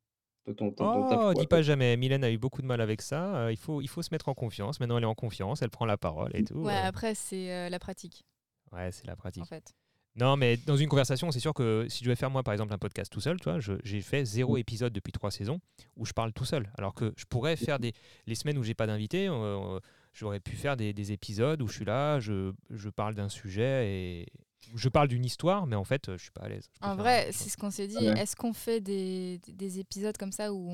[0.45, 1.97] Toi, ton- ton- ton taf, Oh, dis pas jamais.
[1.97, 3.37] Mylène a eu beaucoup de mal avec ça.
[3.45, 4.81] Euh, il, faut, il faut se mettre en confiance.
[4.81, 5.63] Maintenant, elle est en confiance.
[5.63, 6.55] Elle prend la parole et tout.
[6.57, 8.25] Ouais, Euh, après, c'est euh, la pratique,
[8.73, 9.45] ouais, c'est la pratique.
[9.45, 9.73] en fait.
[10.16, 12.72] Non, mais dans une conversation, c'est sûr que si je devais faire moi, par exemple,
[12.75, 15.59] un podcast tout seul, tu vois, je- j'ai fait zéro épisode depuis trois saisons
[15.96, 16.70] où je parle tout seul.
[16.77, 17.94] Alors que je pourrais faire des
[18.27, 19.81] les semaines où j'ai pas d'invité, euh,
[20.12, 23.88] j'aurais pu faire des, des épisodes où je suis là, je, je parle d'un sujet
[23.90, 24.27] et
[24.75, 26.68] je parle d'une histoire, mais en fait, je suis pas à l'aise.
[26.83, 27.96] En vrai, c'est ce qu'on s'est dit.
[27.96, 28.20] Ouais.
[28.20, 30.70] Est-ce qu'on fait des, des épisodes comme ça où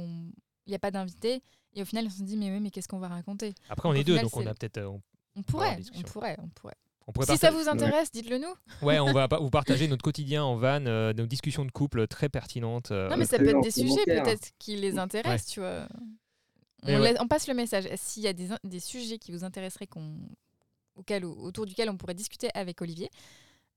[0.66, 1.42] il n'y a pas d'invité
[1.74, 3.54] Et au final, on se dit, mais, oui, mais qu'est-ce qu'on va raconter?
[3.70, 4.78] Après, on est deux, final, donc on a peut-être.
[4.78, 5.00] euh, On,
[5.36, 6.74] On pourrait, on pourrait, on pourrait.
[7.08, 8.54] On pourrait Si ça vous intéresse, dites-le nous.
[8.86, 12.28] Ouais, on va vous partager notre quotidien en van, euh, nos discussions de couple très
[12.28, 12.90] pertinentes.
[12.92, 15.88] euh, Non, mais ça peut être des sujets peut-être qui les intéressent, tu vois.
[16.84, 16.98] On, ouais.
[17.12, 17.88] laisse- on passe le message.
[17.96, 20.14] S'il y a des, sujets qui vous intéresseraient, qu'on,
[20.94, 23.10] auquel, autour duquel on pourrait discuter avec Olivier,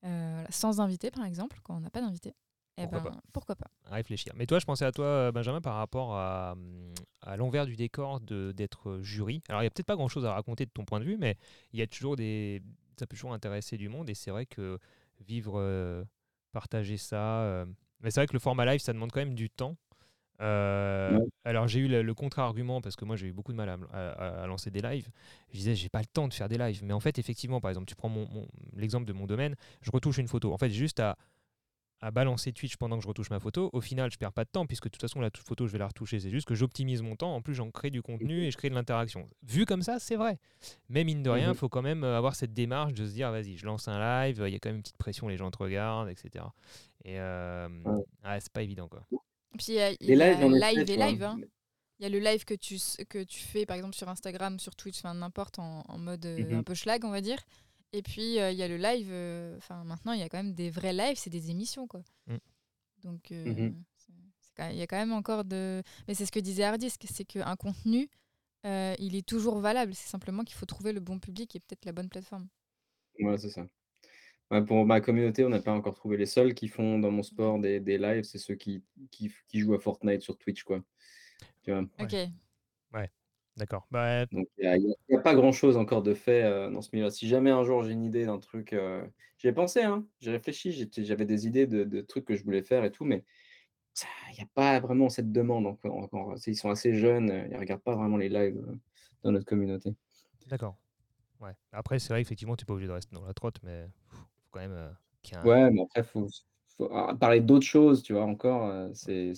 [0.05, 2.33] euh, sans invité par exemple, quand on n'a pas d'invité,
[2.77, 3.21] eh Pourquoi ben, pas.
[3.33, 4.33] pourquoi pas à réfléchir.
[4.35, 8.19] Mais toi, je pensais à toi, Benjamin, par rapport à, hum, à l'envers du décor
[8.19, 9.41] de- d'être jury.
[9.49, 11.37] Alors, il n'y a peut-être pas grand-chose à raconter de ton point de vue, mais
[11.73, 12.61] il y a toujours des...
[13.01, 14.79] Ça peut toujours intéresser du monde, et c'est vrai que
[15.19, 16.03] vivre, euh,
[16.53, 17.41] partager ça...
[17.43, 17.65] euh,
[18.01, 19.75] Mais c'est vrai que le format live, ça demande quand même du temps.
[20.41, 21.25] Euh, Ouais.
[21.45, 23.77] Alors j'ai eu le, le contre-argument parce que moi j'ai eu beaucoup de mal à,
[23.93, 25.09] à- à lancer des lives.
[25.51, 27.69] Je disais j'ai pas le temps de faire des lives, mais en fait effectivement par
[27.69, 30.51] exemple tu prends mon, mon- l'exemple de mon domaine, je retouche une photo.
[30.53, 31.17] En fait juste à,
[32.01, 33.69] à balancer Twitch pendant que je retouche ma photo.
[33.73, 35.71] Au final je perds pas de temps puisque de toute façon la toute photo je
[35.71, 36.19] vais la retoucher.
[36.19, 37.35] C'est juste que j'optimise mon temps.
[37.35, 39.27] En plus j'en crée du contenu et je crée de l'interaction.
[39.43, 40.39] Vu comme ça c'est vrai.
[40.89, 41.53] Mais mine de rien Mhm.
[41.53, 43.99] il faut quand même euh, avoir cette démarche de se dire vas-y je lance un
[43.99, 44.43] live.
[44.47, 46.45] Il y a quand même une petite pression les gens te regardent etc.
[47.05, 47.67] Et euh,
[48.23, 48.39] Ouais.
[48.39, 49.03] c'est pas évident quoi.
[49.57, 51.23] Puis il y a, il y live tu et live.
[51.23, 51.37] hein.
[51.99, 52.77] Il y a le live que tu,
[53.09, 56.39] que tu fais par exemple sur Instagram, sur Twitch, enfin n'importe, en, en mode euh,
[56.39, 56.55] Mhm.
[56.59, 57.37] un peu schlag, on va dire.
[57.93, 60.37] Et puis euh, il y a le live, euh, enfin maintenant il y a quand
[60.37, 62.01] même des vrais lives, c'est des émissions quoi.
[62.27, 62.35] Mm.
[63.03, 63.83] Donc euh, Mhm.
[64.71, 65.83] il y a quand même encore de.
[66.07, 68.09] Mais c'est ce que disait Hardisk, c'est qu'un contenu,
[68.65, 69.95] euh, il est toujours valable.
[69.95, 72.47] C'est simplement qu'il faut trouver le bon public et peut-être la bonne plateforme.
[73.19, 73.65] Ouais, c'est ça.
[74.51, 77.23] Ouais, pour ma communauté, on n'a pas encore trouvé les seuls qui font dans mon
[77.23, 80.83] sport des, des lives, c'est ceux qui, qui, qui jouent à Fortnite sur Twitch, quoi.
[81.63, 81.85] Tu vois?
[81.99, 82.31] Ok.
[83.61, 83.85] D'accord.
[83.91, 87.11] Bah, Donc, il n'y a, pas grand-chose encore de fait euh, dans ce milieu-là.
[87.11, 89.05] Si jamais un jour j'ai une idée d'un truc, euh,
[89.37, 92.63] j'y ai pensé, hein, j'ai réfléchi, j'avais des idées de, de trucs que je voulais
[92.63, 93.23] faire et tout, mais
[94.31, 95.95] il n'y a pas vraiment cette demande encore.
[95.95, 96.35] encore.
[96.47, 98.75] Ils sont assez jeunes, euh, ils ne regardent pas vraiment les lives euh,
[99.21, 99.93] dans notre communauté.
[100.47, 100.75] D'accord.
[101.39, 101.53] Ouais.
[101.71, 104.49] Après, c'est vrai qu'effectivement, tu es pas obligé de rester dans la trotte, mais faut
[104.49, 106.27] quand même ait un- Ouais, mais après, faut
[106.77, 108.23] faut ah, parler d'autres choses, tu vois?
[108.23, 109.33] Encore, c'est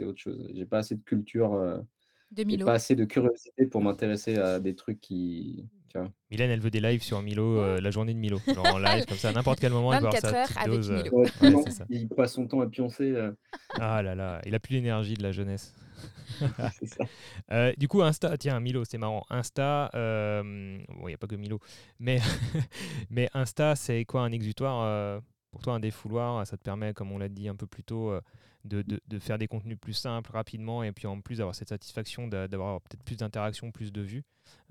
[0.00, 0.50] autre chose.
[0.54, 1.84] J'ai pas assez de culture,
[2.30, 2.64] De et Milo.
[2.64, 6.10] pas assez de curiosité pour m'intéresser à des trucs qui tu vois?
[6.30, 8.42] Mylène, elle veut des lives sur Milo, euh, la journée de Milo.
[8.54, 10.56] Genre en live, comme ça, à n'importe quel moment, elle peut avoir 24 sa petite
[10.56, 10.90] avec dose.
[10.90, 11.10] euh, Milo.
[11.12, 11.86] Ouais, Ouais, non, c'est ça.
[11.88, 13.36] il passe son temps à pioncer, heu,
[13.76, 15.74] Ah là là, il a plus l'énergie de la jeunesse.
[16.70, 17.04] c'est ça.
[17.52, 19.24] Euh, du coup, Insta, tiens, Milo, c'est marrant.
[19.30, 21.60] Insta, euh, bon, il n'y a pas que Milo,
[21.98, 22.18] mais,
[23.10, 27.12] mais Insta, c'est quoi un exutoire euh, Pour toi, un défouloir, ça te permet, comme
[27.12, 28.20] on l'a dit un peu plus tôt, euh,
[28.64, 31.68] de, de- de faire des contenus plus simples, rapidement, et puis en plus d'avoir cette
[31.70, 34.24] satisfaction d'a- d'avoir peut-être plus d'interactions, plus de vues.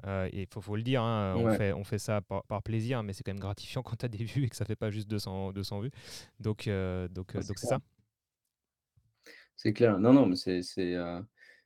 [0.05, 2.63] Euh, et il faut, faut le dire, hein, on, fait, on fait ça par, par
[2.63, 4.75] plaisir, mais c'est quand même gratifiant quand tu as des vues et que ça fait
[4.75, 5.91] pas juste 200, 200 vues.
[6.39, 7.79] Donc, euh, donc, euh, Ah, c'est donc c'est ça.
[9.55, 9.99] C'est clair.
[9.99, 10.61] Non, non, mais c'est
[10.95, 11.25] heu,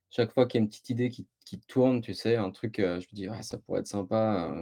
[0.09, 2.75] chaque fois qu'il y a une petite idée qui qui tourne, tu sais, un truc,
[2.79, 4.55] je me dis: «Ah, ça pourrait être sympa»,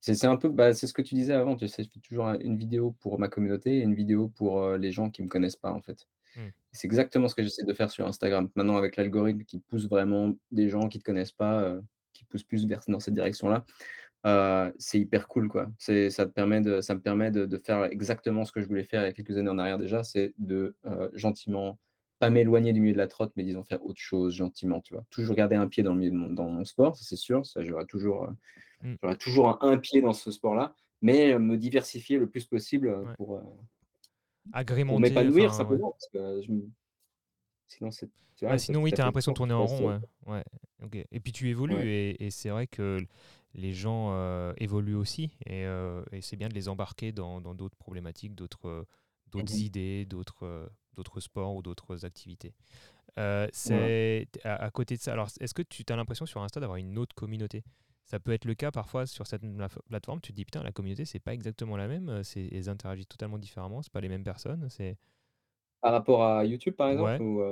[0.00, 2.26] c'est un peu, bah, c'est ce que tu disais avant, tu sais, je fais toujours
[2.26, 5.56] un une vidéo pour ma communauté et une vidéo pour, les gens qui me connaissent
[5.56, 6.08] pas, en fait.
[6.38, 6.50] Hmm.
[6.72, 8.50] C'est exactement ce que j'essaie de faire sur Instagram.
[8.56, 11.82] Maintenant avec l'algorithme qui pousse vraiment des gens qui te connaissent pas, heu,
[12.14, 13.64] qui pousse plus vers dans cette direction-là,
[14.26, 15.68] heu, c'est hyper cool, quoi.
[15.78, 18.68] C'est ça te permet de ça me permet de de faire exactement ce que je
[18.68, 21.80] voulais faire il y a quelques années en arrière déjà, c'est de, heu, gentiment,
[22.20, 25.04] pas m'éloigner du milieu de la trotte, mais disons faire autre chose gentiment, tu vois?
[25.10, 27.46] Toujours garder un pied dans le milieu de mon dans mon sport, ça c'est sûr,
[27.46, 28.30] ça j'aurai toujours,
[28.82, 28.98] Mm.
[29.02, 33.14] j'aurai toujours un un pied dans ce sport-là, mais me diversifier le plus possible, Ouais.
[33.16, 33.42] pour
[34.52, 35.64] Agrémenter, m'épanouir enfin, ouais.
[35.64, 36.52] simplement parce que je
[37.68, 40.00] sinon c'est ça sinon, oui, tu as l'impression de tourner en rond.
[40.26, 40.44] Ouais.
[41.12, 41.86] Et puis tu évolues, Ouais.
[41.86, 42.98] et, et c'est vrai que
[43.54, 47.76] les gens euh, évoluent aussi, et, euh, et c'est bien de les embarquer dans d'autres
[47.76, 48.84] problématiques, d'autres euh,
[49.32, 52.54] d'autres Mmh idées, d'autres d'autres sports ou d'autres activités.
[53.18, 55.12] Euh, c'est à, à côté de ça.
[55.12, 57.64] Alors, est-ce que tu as l'impression sur Insta d'avoir une autre communauté?
[58.08, 60.20] Ça peut être le cas parfois sur cette pla- plateforme.
[60.20, 62.08] Tu te dis putain, la communauté c'est pas exactement la même.
[62.08, 63.82] euh, C'est elles interagissent totalement différemment.
[63.82, 64.68] C'est pas les mêmes personnes.
[64.70, 64.98] C'est
[65.80, 67.42] Par rapport à YouTube, par exemple ouais, ou?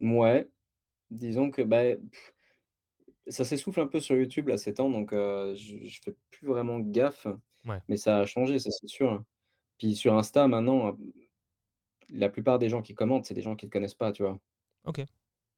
[0.00, 0.48] Mouais,
[1.10, 1.96] disons que, bah,
[3.28, 6.46] ça s'essouffle un peu sur YouTube là ces temps, donc heu, je je fais plus
[6.46, 7.26] vraiment gaffe,
[7.66, 7.82] ouais.
[7.88, 9.22] mais ça a changé, ça c'est sûr.
[9.78, 10.96] Puis sur Insta maintenant,
[12.08, 14.22] la plupart des gens qui commentent, c'est des gens qui ne te connaissent pas, tu
[14.22, 14.40] vois?
[14.84, 15.06] Ok.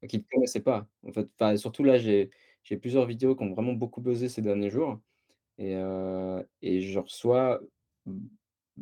[0.08, 1.26] Qui ne te connaissaient pas, en fait.
[1.40, 2.30] Enfin, surtout là, j'ai
[2.62, 5.00] j'ai plusieurs vidéos qui ont vraiment beaucoup buzzé ces derniers jours
[5.58, 7.60] et heu et je reçois,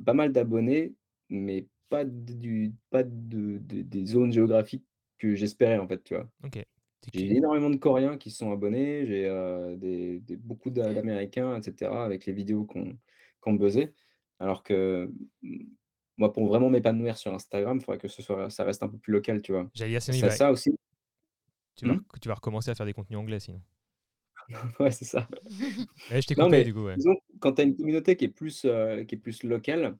[0.06, 0.94] pas mal d'abonnés,
[1.30, 4.86] mais pas d du pas de de des zones géographiques
[5.18, 6.30] que j'espérais, en fait, tu vois?
[6.42, 6.58] Ok.
[7.02, 7.36] C'est J'ai qui?
[7.36, 11.62] énormément de Coréens qui se sont abonnés, j'ai, heu, des des beaucoup d'a d'Américains et
[11.62, 13.94] cetera avec les vidéos qui ont qui ont buzzé.
[14.40, 15.64] Alors que, mmh,
[16.18, 18.98] moi, pour vraiment m'épanouir sur Instagram, il faudrait que ce soit ça reste un peu
[18.98, 19.70] plus local, tu vois?
[19.74, 20.76] J'allais dire Et sinon il c'est va, ça aussi
[21.76, 22.04] tu vas, mmh?
[22.10, 23.62] rec- tu vas recommencer à faire des contenus anglais sinon.
[24.80, 25.28] Ouais, c'est ça.
[26.10, 26.96] Ouais, je t'ai coupé mais du coup, ouais.
[26.96, 29.98] disons, quand tu as une communauté qui est plus, heu, qui est plus locale,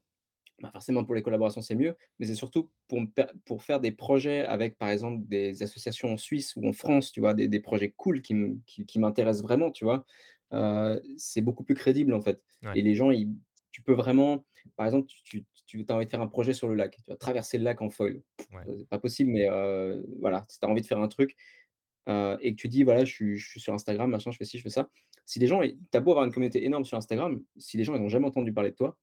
[0.63, 3.01] bah, forcément pour les collaborations, c'est mieux, mais c'est surtout pour
[3.47, 7.21] pour faire des projets avec, par exemple, des associations en Suisse ou en France, tu
[7.21, 7.35] vois?
[7.35, 10.07] Des des projets cool qui me qui qui m'intéressent vraiment, tu vois?
[10.55, 12.77] Heu, c'est beaucoup plus crédible, en fait Ouais.
[12.77, 13.31] et les gens, ils
[13.73, 14.45] tu peux vraiment
[14.77, 17.03] par exemple, tu tu tu as envie de faire un projet sur le lac, tu
[17.11, 18.23] vas traverser le lac en foil.
[18.51, 18.69] Ouais.
[18.79, 21.37] C'est pas possible, mais heu, voilà, si tu as envie de faire un truc,
[22.09, 24.45] heu et que tu dis: «Voilà, je suis je suis sur Instagram, machin, je fais
[24.45, 24.89] ci, je fais ça».
[25.27, 28.03] Si les gens tu beau avoir une communauté énorme sur Instagram, si les gens ils
[28.03, 28.97] ont jamais entendu parler de toi,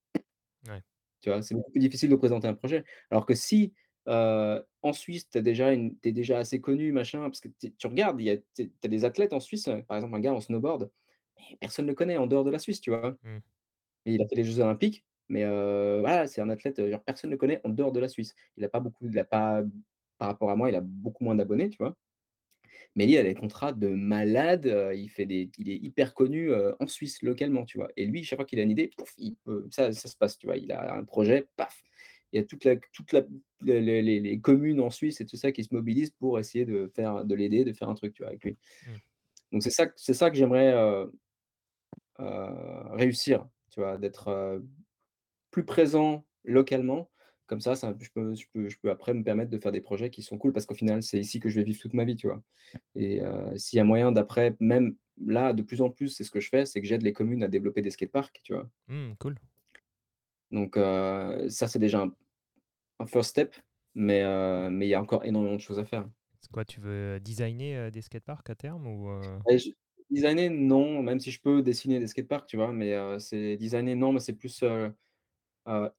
[0.68, 0.84] Ouais.
[1.22, 1.42] tu vois?
[1.42, 2.84] C'est beaucoup plus difficile de présenter un projet.
[3.12, 3.74] Alors que si,
[4.08, 8.20] heu, en Suisse, tu déjà une tu déjà assez connu, machin, parce que tu regardes,
[8.22, 10.42] il y a tu as des athlètes en Suisse, heu, par exemple un gars en
[10.42, 10.92] snowboard,
[11.40, 13.18] mais personne ne le connaît en dehors de la Suisse, tu vois?
[13.24, 13.42] Mm.
[14.06, 17.36] Et il a fait les jeux olympiques, mais voilà, c'est un athlète, genre personne ne
[17.36, 18.36] le connaît en dehors de la Suisse.
[18.58, 19.64] Il a pas beaucoup il a pas
[20.18, 21.98] par rapport à moi, il a beaucoup moins d'abonnés, tu vois?
[22.96, 26.14] Mais lui, il a des contrats de malade, heu, il fait des il est hyper
[26.14, 27.90] connu, heu, en Suisse, localement, tu vois?
[27.98, 30.38] Et lui, chaque fois qu'il a une idée, pouf, il peut ça ça se passe,
[30.38, 30.58] tu vois?
[30.58, 31.82] Il a un projet, paf!
[32.34, 33.24] Il y a toute la toute la
[33.64, 36.66] les les les les communes en Suisse et tout ça qui se mobilisent pour essayer
[36.66, 38.58] de faire de l'aider, de faire un truc, tu vois, avec lui.
[38.88, 39.02] Mm.
[39.54, 41.12] Donc c'est ça que c'est ça que j'aimerais, heu,
[42.94, 43.98] réussir, tu vois?
[43.98, 44.62] D'être,
[45.52, 47.11] plus présent localement.
[47.52, 49.82] Comme ça, ça je peux je peux je peux après me permettre de faire des
[49.82, 52.06] projets qui sont cool parce qu'au final, c'est ici que je vais vivre toute ma
[52.06, 52.44] vie, tu vois?
[52.96, 56.32] Et heu, s'il y a moyen d'après même là, de plus en plus, c'est ce
[56.32, 58.70] que je fais, c'est que j'aide les communes à développer des skateparks, tu vois?
[58.88, 59.36] Mm, cool.
[60.52, 62.16] Donc heu, ça, c'est déjà un
[63.00, 63.56] un first step,
[63.96, 66.10] mais heu, mais il y a encore énormément de choses à faire.
[66.42, 69.70] C'est quoi, tu veux designer euh, des skateparks à terme ou euh, je
[70.10, 72.74] designer, non, même si je peux dessiner des skateparks, tu vois?
[72.74, 74.62] Mais heu, c'est designer, non, mais c'est plus,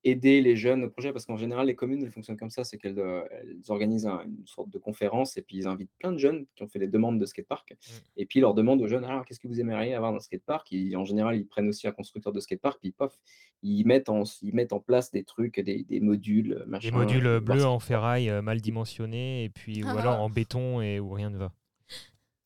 [0.04, 2.78] aider les jeunes au projet parce qu'en général, les communes, elles fonctionnent comme ça, c'est
[2.78, 6.46] qu'elles, elles organisent un une sorte de conférence et puis ils invitent plein de jeunes
[6.56, 8.02] qui ont fait des demandes de skatepark Mmh.
[8.16, 10.22] et puis ils leur demandent aux jeunes: «Alors qu'est-ce que vous aimeriez avoir dans le
[10.22, 13.18] skatepark?» et en général, ils prennent aussi un constructeur de skatepark puis pof,
[13.62, 17.26] ils mettent en ils mettent en place des trucs, des des modules, Des machin, modules,
[17.26, 20.20] heu, heu, voir bleus en ferraille, mal dimensionnés et puis ou alors Ah!
[20.20, 21.52] en béton et où rien ne va.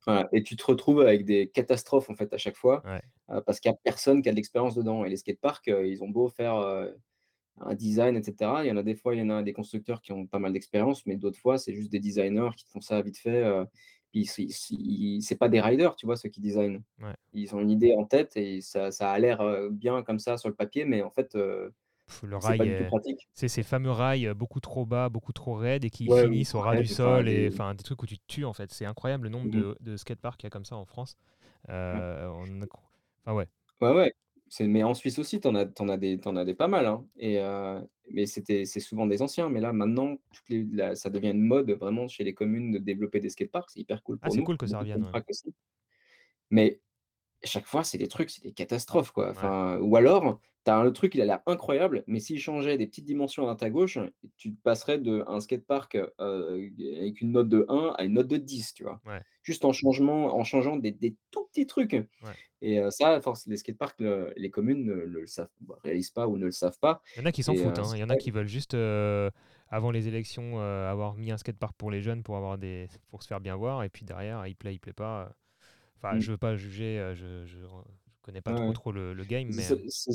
[0.04, 3.00] Voilà et tu te retrouves avec des catastrophes, en fait, à chaque fois, Ouais.
[3.46, 6.02] parce qu'il y a personne qui a de l'expérience dedans et les skateparks, heu, ils
[6.04, 6.56] ont beau faire,
[7.60, 9.52] un design et cetera, il y en a des fois, il y en a des
[9.52, 12.80] constructeurs qui ont pas mal d'expérience, mais d'autres fois, c'est juste des designers qui font
[12.80, 13.66] ça vite fait, heu,
[14.12, 16.82] ils s ils s ils c'est pas des riders, tu vois, ceux qui designent.
[17.00, 17.16] Ouais.
[17.32, 20.38] Ils ont une idée en tête et ça ça a l'air, heu, bien comme ça
[20.38, 21.34] sur le papier, mais en fait,
[22.06, 22.92] Pff, le rail
[23.34, 26.62] c'est ces fameux rails, beaucoup trop bas, beaucoup trop raides et qui Ouais, finissent au
[26.62, 28.72] ras du sol et enfin des trucs où tu te tues, en fait.
[28.72, 29.62] C'est incroyable le nombre mmh mh.
[29.62, 31.16] de de skateparks qu'il y a comme ça en France.
[32.40, 32.66] On a
[33.26, 33.48] enfin ouais.
[33.80, 34.14] Ouais, ouais,
[34.60, 37.06] mais en Suisse aussi, tu en en as des en as des pas mal, hein
[37.18, 37.80] et heu,
[38.10, 41.42] mais c'était c'est souvent des anciens, mais là, maintenant, toutes les la ça devient une
[41.42, 43.70] mode vraiment chez les communes de développer des skateparks.
[43.72, 45.12] C'est hyper cool Ah, pour c'est nous, cool que ça revienne, ouais.
[46.50, 46.80] Mais
[47.44, 49.30] chaque fois, c'est des trucs, c'est des catastrophes, quoi.
[49.34, 49.50] Ouais.
[49.50, 52.86] Enfin, ou alors, tu as un truc, il a l'air incroyable, mais s'il changeait des
[52.86, 53.98] petites dimensions à droite à gauche,
[54.36, 56.12] tu passerais d'un skatepark, heu,
[57.00, 59.00] avec une note de 1 à une note de 10, tu vois?
[59.04, 59.26] Ouais.
[59.42, 62.36] Juste en changement en changeant des des tout petits trucs Ouais.
[62.62, 66.36] et ça, force les skateparks, heu, les communes ne le savent bah, réalisent pas ou
[66.38, 67.94] ne le savent pas Il y en a qui s'en foutent, hein.
[67.94, 68.74] Il y en a qui veulent juste,
[69.68, 73.28] avant les élections, avoir mis un skatepark pour les jeunes pour avoir des pour se
[73.28, 75.32] faire bien voir et puis derrière, il plaît, il plaît pas.
[75.98, 77.66] Enfin, mmh, je veux pas juger, heu, je je je
[78.22, 78.74] connais pas trop, ouais.
[78.74, 80.12] trop le le game, mais heu, c'est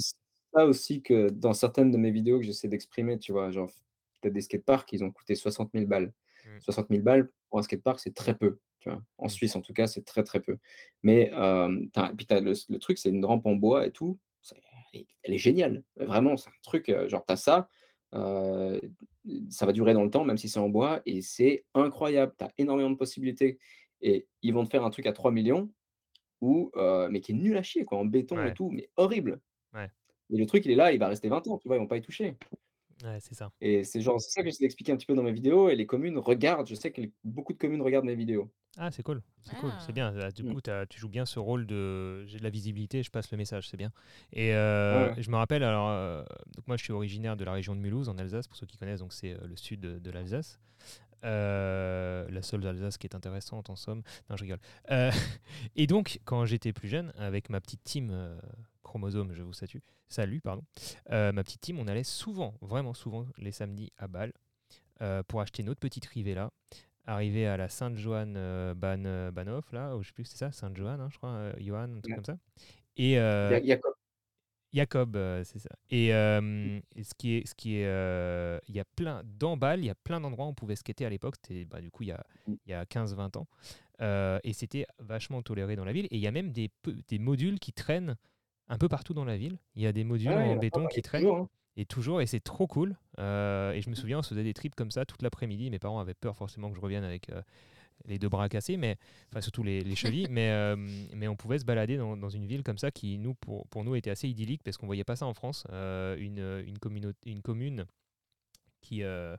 [0.53, 3.51] ça aussi que dans certaines de mes vidéos que j'essaie d'exprimer, tu vois?
[3.51, 3.71] Genre,
[4.25, 6.13] as des skateparks, ils ont coûté soixante mille balles.
[6.43, 9.03] mmh, Soixante mille balles pour un skatepark, c'est très peu, tu vois?
[9.17, 10.57] En mmh, Suisse, en tout cas, c'est très, très peu.
[11.03, 11.69] Mais as
[12.17, 14.19] puis as le le truc, c'est une rampe en bois et tout,
[14.93, 15.83] elle est elle est géniale.
[15.97, 17.69] Vraiment, c'est un truc, heu, genre tu as ça,
[19.49, 22.33] ça va durer dans le temps, même si c'est en bois et c'est incroyable.
[22.37, 23.59] Tu as énormément de possibilités
[24.01, 25.69] et ils vont te faire un truc à trois millions
[26.41, 26.71] ou
[27.09, 29.41] mais qui est nul à chier quoi, en béton et tout, mais horrible.
[29.73, 29.91] ouais,
[30.31, 31.77] Et le truc, il est là, il va rester 20 ans, tu vois?
[31.77, 32.35] Ils vont pas y toucher.
[33.03, 33.51] ouais, c'est ça.
[33.61, 35.75] Et c'est genre c'est ça que j'essaie d'expliquer un petit peu dans mes vidéos et
[35.75, 36.67] les communes regardent.
[36.67, 38.51] Je sais que les beaucoup de communes regardent mes vidéos.
[38.77, 39.91] Ah, c'est cool, c'est cool, c'est Ah!
[39.91, 40.29] bien.
[40.33, 40.53] Du Mmh.
[40.53, 43.37] coup, tu tu joues bien ce rôle de j'ai de la visibilité, je passe le
[43.37, 43.91] message, c'est bien.
[44.31, 44.51] Et
[44.89, 45.17] ouais.
[45.17, 48.17] je me rappelle alors, donc moi je suis originaire de la région de Mulhouse en
[48.17, 50.59] Alsace, pour ceux qui connaissent, donc c'est, le sud de de l'Alsace.
[51.23, 54.01] Heu, la seule Alsace qui est intéressante en somme.
[54.29, 54.60] Non, je rigole.
[54.91, 55.10] Heu,
[55.75, 58.38] et donc quand j'étais plus jeune, avec ma petite team, heu,
[58.84, 59.79] Chromosome, je vous salue
[60.10, 60.63] salue, pardon.
[61.10, 64.34] Ma petite team, on allait souvent, vraiment souvent les samedis à Bâle,
[65.27, 66.51] pour acheter notre petite Rivella.
[67.07, 68.36] Arrivé à la Sainte-Joanne,
[68.75, 70.51] Ban Bahnhof là, ou je sais plus, c'est ça?
[70.51, 72.17] Sainte-Joanne, hein, je crois, heu, Johann, un truc Ouais.
[72.17, 72.38] comme ça.
[72.97, 73.17] Et
[73.49, 73.93] Il y a heu, il y a quoi?
[74.73, 75.69] Jacob, heu, c'est ça.
[75.89, 79.23] Et hem, et ce qui est ce qui est, heu, il y a plein
[79.57, 81.36] Bâle, il y a plein d'endroits où on pouvait skater à l'époque.
[81.41, 82.55] C'était, bah, du coup, il y a Mmh.
[82.67, 83.47] il y a 15-20 ans.
[84.43, 86.69] Et c'était vachement toléré dans la ville et il y a même des
[87.07, 88.17] des modules qui traînent
[88.69, 89.60] un peu partout dans la ville.
[89.75, 91.49] Il y a des modules ouais, y en béton qui traînent toujours, hein.
[91.77, 92.91] et toujours et c'est trop cool.
[93.17, 95.69] Et je me souviens, on se faisait des trips comme ça toute l'après-midi.
[95.69, 97.29] Mes parents avaient peur forcément que je revienne avec,
[98.05, 98.97] les 2 bras cassés, mais
[99.29, 102.45] enfin surtout les, les chevilles, mais, hem, mais on pouvait se balader dans, dans une
[102.45, 105.15] ville comme ça qui, nous, pour, pour nous, était assez idyllique parce qu'on voyait pas
[105.15, 105.65] ça en France.
[105.71, 107.85] Euh, une, une, communauté, une commune
[108.81, 109.35] qui, euh,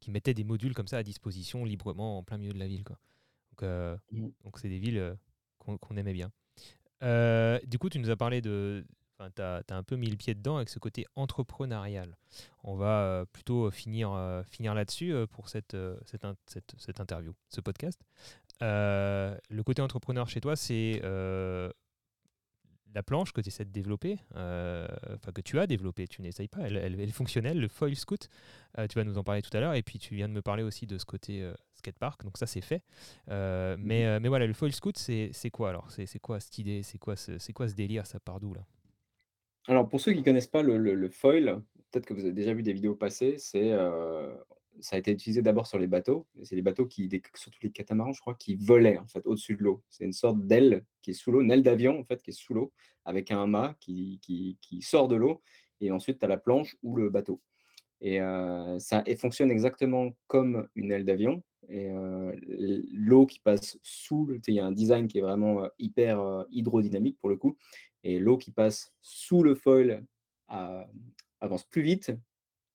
[0.00, 2.84] qui mettait des modules comme ça à disposition librement en plein milieu de la ville.
[2.84, 2.98] Quoi.
[3.50, 4.28] Donc, euh, Mmh.
[4.44, 5.14] donc c'est des villes euh,
[5.58, 6.30] qu'on aimait bien.
[7.02, 8.84] Euh, du coup, tu nous as parlé de.
[9.18, 12.16] Enfin, tu as, un peu mis le pied dedans avec ce côté entrepreneurial.
[12.64, 16.74] On va euh, plutôt finir, euh, finir là-dessus euh, pour cette, euh, cette, in- cette,
[16.78, 18.00] cette interview, ce podcast.
[18.62, 21.70] Euh, le côté entrepreneur chez toi, c'est euh,
[22.94, 26.48] la planche que tu essaies de développer, euh, enfin que tu as développée, tu n'essayes
[26.48, 28.28] pas, elle, elle- elle est fonctionnelle, le foil scoot,
[28.78, 30.40] euh, tu vas nous en parler tout à l'heure, et puis tu viens de me
[30.42, 32.82] parler aussi de ce côté euh, skatepark, donc ça c'est fait.
[33.30, 35.90] Euh, Mmh mais, euh, mais voilà, le foil scoot, c'est quoi alors?
[35.90, 36.82] C'est quoi cette idée?
[36.82, 38.62] C'est quoi, ce, c'est quoi ce délire Ça part d'où là?
[39.68, 42.72] Alors pour ceux qui connaissent pas le foil, peut-être que vous avez déjà vu des
[42.72, 44.36] vidéos passer, c'est, heu,
[44.80, 48.12] ça a été utilisé d'abord sur les bateaux c'est les bateaux qui surtout les catamarans,
[48.12, 49.82] je crois, qui volaient en fait au-dessus de l'eau.
[49.88, 52.32] C'est une sorte d'aile qui est sous l'eau, une aile d'avion en fait qui est
[52.32, 52.72] sous l'eau
[53.04, 55.42] avec un mât qui qui sort de l'eau
[55.80, 57.40] et ensuite tu as la planche ou le bateau.
[58.02, 63.40] Et heu, ça et fonctionne exactement comme une aile d'avion et heu, l l'eau qui
[63.40, 67.36] passe sous le il y a un design qui est vraiment, hyper, hydrodynamique pour le
[67.36, 67.56] coup
[68.06, 70.04] et l'eau qui passe sous le foil,
[70.48, 70.86] a
[71.40, 72.12] avance plus vite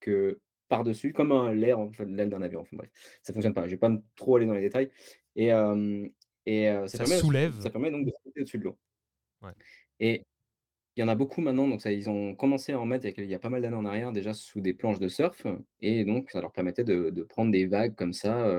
[0.02, 0.40] que
[0.70, 2.92] par-dessus, comme un l'air en fait l'aile d'un avion, enfin bref,
[3.24, 3.66] ça fonctionne pas.
[3.68, 4.92] Je vais pas trop aller dans les détails
[5.36, 6.12] et hem
[6.48, 8.78] et heu, ça Ça permet soulève ça permet donc de sauter au-dessus de l'eau
[9.42, 9.54] Ouais.
[10.00, 10.26] et
[10.98, 13.10] il y en a beaucoup maintenant, donc ça ils ont commencé à en mettre il
[13.10, 15.00] y a quel il y a pas mal d'années en arrière déjà sous des planches
[15.00, 15.46] de surf
[15.82, 18.52] et donc ça leur permettait de de prendre des vagues comme ça,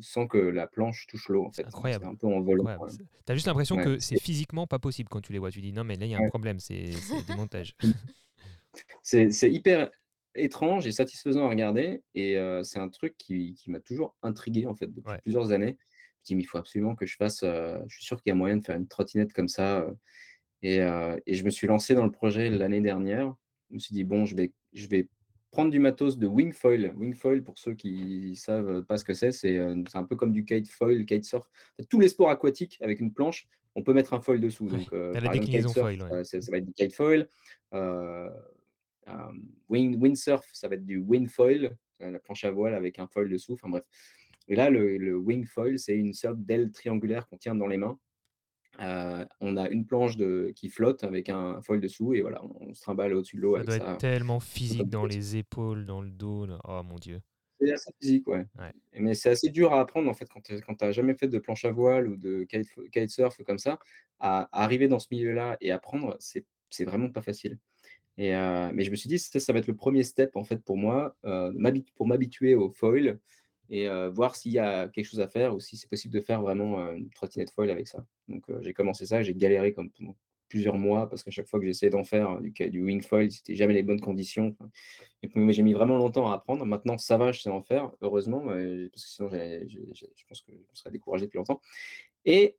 [0.00, 1.66] sans que la planche touche l'eau en C'est fait.
[1.66, 2.84] Incroyable, un peu en volant, incroyable.
[2.84, 2.92] ouais.
[2.92, 5.50] C'est tu as juste l'impression Ouais, que c'est physiquement pas possible quand tu les vois.
[5.50, 7.74] Tu dis: «Non mais là il y a un problème, c'est des montages».
[9.02, 9.90] C'est hyper
[10.34, 14.74] étrange et satisfaisant à regarder et c'est un truc qui qui m'a toujours intrigué, en
[14.74, 15.76] fait, depuis plusieurs années.
[16.22, 18.36] Je dis: «Mais il faut absolument que je fasse, je suis sûr qu'il y a
[18.36, 19.86] moyen de faire une trottinette comme ça»,
[20.62, 23.34] et je me suis lancé dans le projet l'année dernière.
[23.70, 25.08] Je me suis dit: «Bon, je vais je vais
[25.50, 26.92] prendre du matos de wingfoil».
[26.96, 30.98] Wingfoil, pour ceux qui savent pas ce que c'est, c'est, un peu comme du kitefoil,
[30.98, 31.48] le kitesurf.
[31.88, 34.66] Tous les sports aquatiques avec une planche, on peut mettre un foil dessous.
[34.66, 36.24] Ouais, Donc, as la déclinaison foil, ouais.
[36.24, 36.72] ça va être du
[39.06, 43.06] Hem, wind windsurf, ça va être du windfoil, heu, la planche à voile avec un
[43.06, 43.84] foil dessous, enfin bref.
[44.48, 47.98] Et là, le le wingfoil, c'est une sorte d'aile triangulaire qu'on tient dans les mains.
[48.80, 52.70] Heu, on a une planche de qui flotte avec un foil dessous et voilà, on
[52.70, 55.84] on se trimballe au-dessus de l'eau Ça doit être ça, tellement physique dans les épaules,
[55.84, 56.58] dans le dos là.
[56.64, 57.22] Oh mon Dieu.
[57.60, 58.46] C'est assez physique, ouais.
[58.58, 58.72] Ouais.
[58.94, 61.38] Mais c'est assez dur à apprendre en fait quand tu quand tu jamais fait de
[61.38, 63.78] planche à voile ou de kite kitesurf comme ça,
[64.20, 67.58] à à arriver dans ce milieu-là et apprendre, c'est c'est vraiment pas facile.
[68.18, 70.44] Et heu, mais je me suis dit: «Ça, ça va être le premier step en
[70.44, 71.16] fait pour moi,
[71.96, 73.20] pour m'habituer au foil
[73.72, 76.22] et heu, voir s'il y a quelque chose à faire ou si c'est possible de
[76.22, 78.06] faire vraiment, heu, une trottinette foil avec ça».
[78.28, 80.16] Donc heu, j'ai commencé ça, j'ai galéré comme pendant
[80.50, 83.74] plusieurs mois parce qu'à chaque fois que j'essayais d'en faire, du wing foil, c'était jamais
[83.74, 84.56] les bonnes conditions,
[85.22, 86.66] et puis j'ai mis vraiment longtemps à apprendre.
[86.66, 90.52] Maintenant ça va, je sais en faire, heureusement, heu, parce que sinon je pense que
[90.74, 91.60] je serais découragé depuis longtemps.
[92.26, 92.56] Et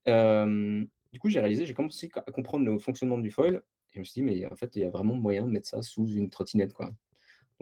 [1.14, 4.04] du coup, j'ai réalisé, j'ai commencé à comprendre le fonctionnement du foil et je me
[4.06, 6.30] suis dit: «Mais en fait, il y a vraiment moyen de mettre ça sous une
[6.32, 6.94] trottinette, quoi».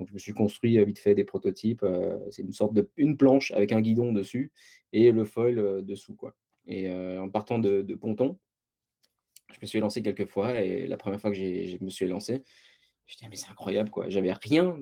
[0.01, 2.89] Donc je me suis construit, heu, vite fait des prototypes, heu, c'est une sorte de
[2.97, 4.51] une planche avec un guidon dessus
[4.93, 6.17] et le foil, heu, dessous,
[6.67, 8.39] et en partant de pontons,
[9.53, 12.43] je me suis lancé quelques fois et la première fois que je me suis lancé,
[13.07, 14.09] je me dit: «Mais c'est incroyable, quoi».
[14.09, 14.75] J'avais rien,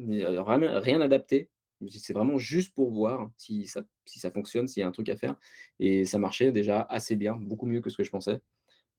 [0.80, 1.50] rien adapté.
[1.88, 4.92] Suis «C'est vraiment juste pour voir si ça si ça fonctionne, s'il y a un
[4.92, 5.38] truc à faire»
[5.80, 8.40] et ça marchait déjà assez bien, beaucoup mieux que ce que je pensais.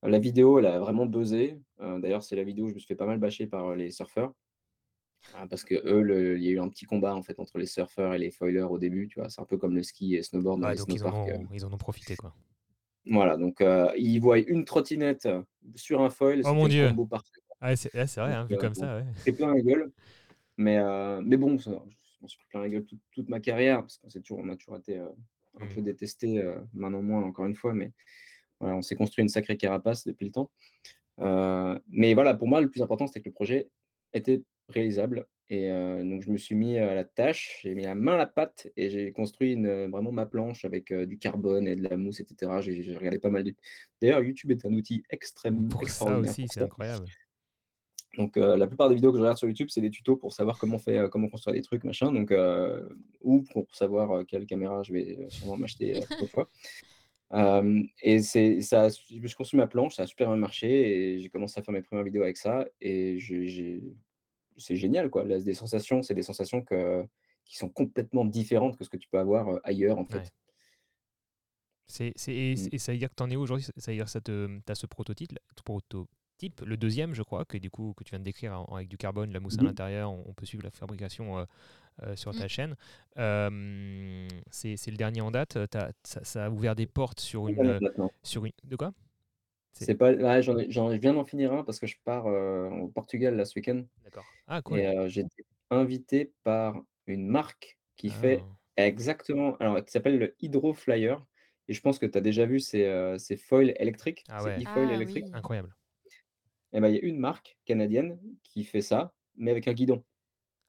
[0.05, 1.59] La vidéo, elle a vraiment buzzé.
[1.81, 4.35] D'ailleurs, c'est la vidéo où je me suis fait pas mal bâcher par, les surfeurs.
[5.33, 7.67] Ah, parce qu'eux, le il y a eu un petit combat, en fait, entre les
[7.67, 9.29] surfeurs et les foilers au début, tu vois?
[9.29, 11.29] C'est un peu comme le ski et snowboard dans Ouais, les donc ils en snowparks,
[11.29, 12.35] heu, ont ils en ont profité quoi.
[13.07, 15.29] voilà, donc heu, ils voient une trottinette,
[15.75, 16.93] sur un foil, Oh mon c'était le Dieu!
[16.93, 17.41] combo parfait.
[17.63, 19.07] Ouais, c'est ouais, c'est vrai, Donc hein, vu heu, comme bon, ça, ouais.
[19.25, 19.93] pris plein la gueule,
[20.59, 23.41] mais heu, mais bon, ça je m'en suis pris plein la gueule toute toute ma
[23.41, 25.11] carrière parce qu'on s'est toujours on a toujours été, heu,
[25.61, 25.67] un Mmh.
[25.69, 27.93] peu détestés, heu, maintenant moins, encore une fois, mais
[28.61, 30.51] voilà, on s'est construit une sacrée carapace depuis le temps.
[31.21, 33.71] Heu, mais voilà, pour moi, le plus important, c'était que le projet
[34.15, 34.43] était
[34.73, 38.19] réalisable et donc je me suis mis à la tâche, j'ai mis la main à
[38.19, 41.97] la pâte et j'ai construit une, vraiment ma planche avec, du carbone et de la
[41.97, 42.61] mousse et cetera.
[42.61, 43.53] J'ai j'ai regardé pas mal de
[44.01, 46.67] d'ailleurs, YouTube est un outil extrêmement Pour ça aussi, pour c'est ça.
[46.67, 47.05] incroyable.
[48.17, 50.57] Donc la plupart des vidéos que je regarde sur YouTube, c'est des tutos pour savoir
[50.57, 52.33] comment fait, comment construire des trucs, machin, donc
[53.21, 56.49] ou pour savoir, quelle caméra je vais, sûrement m'acheter fois.
[58.03, 60.69] Et c'est ça je construit ma planche, ça a super bien marché
[61.15, 63.83] et j'ai commencé à faire mes premières vidéos avec ça et j'ai
[64.59, 65.25] c'est génial quoi.
[65.25, 67.05] Là, des sensations, c'est des sensations que
[67.45, 70.21] qui sont complètement différentes que ce que tu peux avoir, ailleurs en Ouais.
[70.21, 70.31] fait.
[71.89, 72.71] C'est c'est et Mmh.
[72.73, 73.65] et ça veut dire que tu en es où aujourd'hui?
[73.77, 75.31] Ça veut dire que tu as ce prototype
[75.65, 78.97] prototype, le deuxième je crois, que du coup que tu viens de décrire avec du
[78.97, 79.75] carbone, la mousse à Mmh mh.
[79.75, 81.47] l'intérieur, on on peut suivre la fabrication,
[82.17, 82.43] sur Mmh.
[82.43, 82.77] ta chaîne.
[83.17, 87.81] C'est c'est le dernier en date, tu ça ça a ouvert des portes sur une,
[88.25, 88.93] sur une de quoi?
[89.73, 92.27] C'est pas ouais, j'en ai j'en je viens d'en finir un parce que je pars,
[92.29, 94.27] heu, au Portugal là ce week-end d'accord.
[94.47, 94.87] Ah et cool.
[94.87, 98.57] heu, j'ai été invité par une marque qui fait Ah.
[98.77, 101.27] exactement alors qui s'appelle le Hydro Flyer
[101.69, 104.51] et je pense que tu as déjà vu ces, heu, ces foils électriques, Ah ces
[104.51, 105.31] ouais, e-foils Ah électriques oui.
[105.33, 105.77] incroyable.
[106.73, 110.05] et ben, il y a une marque canadienne qui fait ça, mais avec un guidon.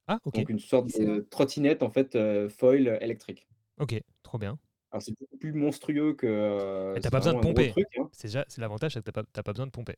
[0.07, 1.15] Ah OK, Donc une sorte Excellent.
[1.15, 2.17] de trottinette en fait,
[2.49, 3.47] foil électrique.
[3.77, 4.57] OK, trop bien.
[4.91, 7.73] Alors c'est beaucoup plus monstrueux que, tu c'est pas besoin de pomper.
[7.97, 8.09] hein.
[8.11, 9.95] C'est déjà c'est l'avantage, c'est que tu pas pas besoin de pomper.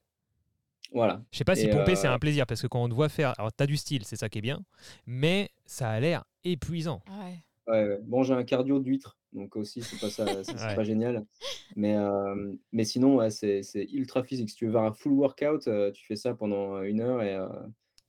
[0.91, 2.93] Voilà Je sais pas si pomper, c'est heu, un plaisir parce que quand on te
[2.93, 4.63] voit faire alors tu as du style, c'est ça qui est bien,
[5.07, 7.01] mais ça a l'air épuisant.
[7.07, 7.37] Ah ouais.
[7.67, 7.99] ouais, ouais.
[8.03, 10.75] Bon, j'ai un cardio d'huître, donc aussi c'est pas ça c'est c'est Ouais.
[10.75, 11.25] pas génial.
[11.75, 11.95] Mais
[12.71, 14.49] mais sinon, ouais, c'est c'est ultra physique.
[14.51, 15.61] Si tu veux faire un full workout,
[15.93, 17.47] tu fais ça pendant, 1 heure et heu,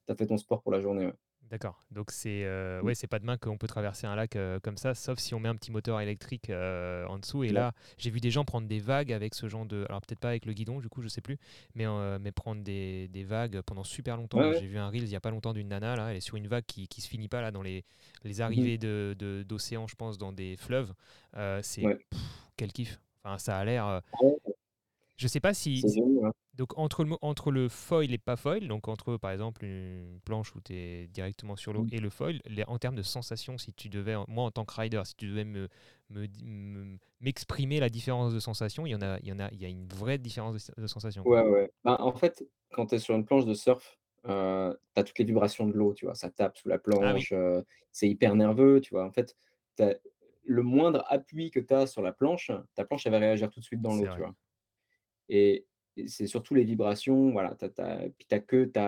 [0.07, 1.15] tu as fait ton sport pour la journée, ouais.
[1.55, 1.85] D'accord.
[1.93, 2.85] Donc c'est euh, Mmh.
[2.87, 5.39] ouais, c'est pas demain qu'on peut traverser un lac euh, comme ça, sauf si on
[5.39, 7.45] met un petit moteur électrique euh, en dessous.
[7.45, 10.19] Et là, j'ai vu des gens prendre des vagues avec ce genre de, alors peut-être
[10.19, 11.39] pas avec le guidon, du coup, je sais plus,
[11.77, 14.41] mais euh, mais prendre des, des vagues pendant super longtemps.
[14.41, 14.59] ouais.
[14.59, 16.35] J'ai vu un reel il y a pas longtemps d'une nana là, elle est sur
[16.35, 17.85] une vague qui qui se finit pas là dans les
[18.25, 18.41] les Mmh mh.
[18.43, 20.93] arrivées de de- d'océan, je pense, dans des fleuves.
[21.63, 21.99] C'est Ouais.
[22.57, 22.99] quel kiff.
[23.23, 24.03] Enfin, ça a l'air.
[25.17, 26.31] je sais pas si ouais.
[26.55, 30.55] Donc entre le, entre le foil et pas foil, donc entre par exemple une planche
[30.55, 33.73] où tu es directement sur l'eau et le foil, les- en termes de sensations, si
[33.75, 35.69] tu devais, moi en tant que rider, si tu devais me,
[36.11, 39.49] me- me- m'exprimer la différence de sensation, il y en a, il y en a,
[39.53, 41.27] il y a une vraie différence de, de sensation.
[41.27, 41.71] Ouais, ouais.
[41.85, 45.19] Bah, en fait, quand tu es sur une planche de surf, heu, tu as toutes
[45.19, 46.15] les vibrations de l'eau, tu vois?
[46.15, 47.25] Ça tape sous la Ah oui.
[47.25, 49.05] planche, heu, c'est hyper nerveux, tu vois?
[49.07, 49.37] En fait,
[49.81, 49.95] as
[50.47, 53.61] le moindre appui que tu as sur la planche, ta planche, elle va réagir tout
[53.61, 54.35] de suite dans l'eau, tu vois?
[55.29, 55.67] Et
[56.09, 58.81] c'est surtout les vibrations, voilà, tu as puis tu que tu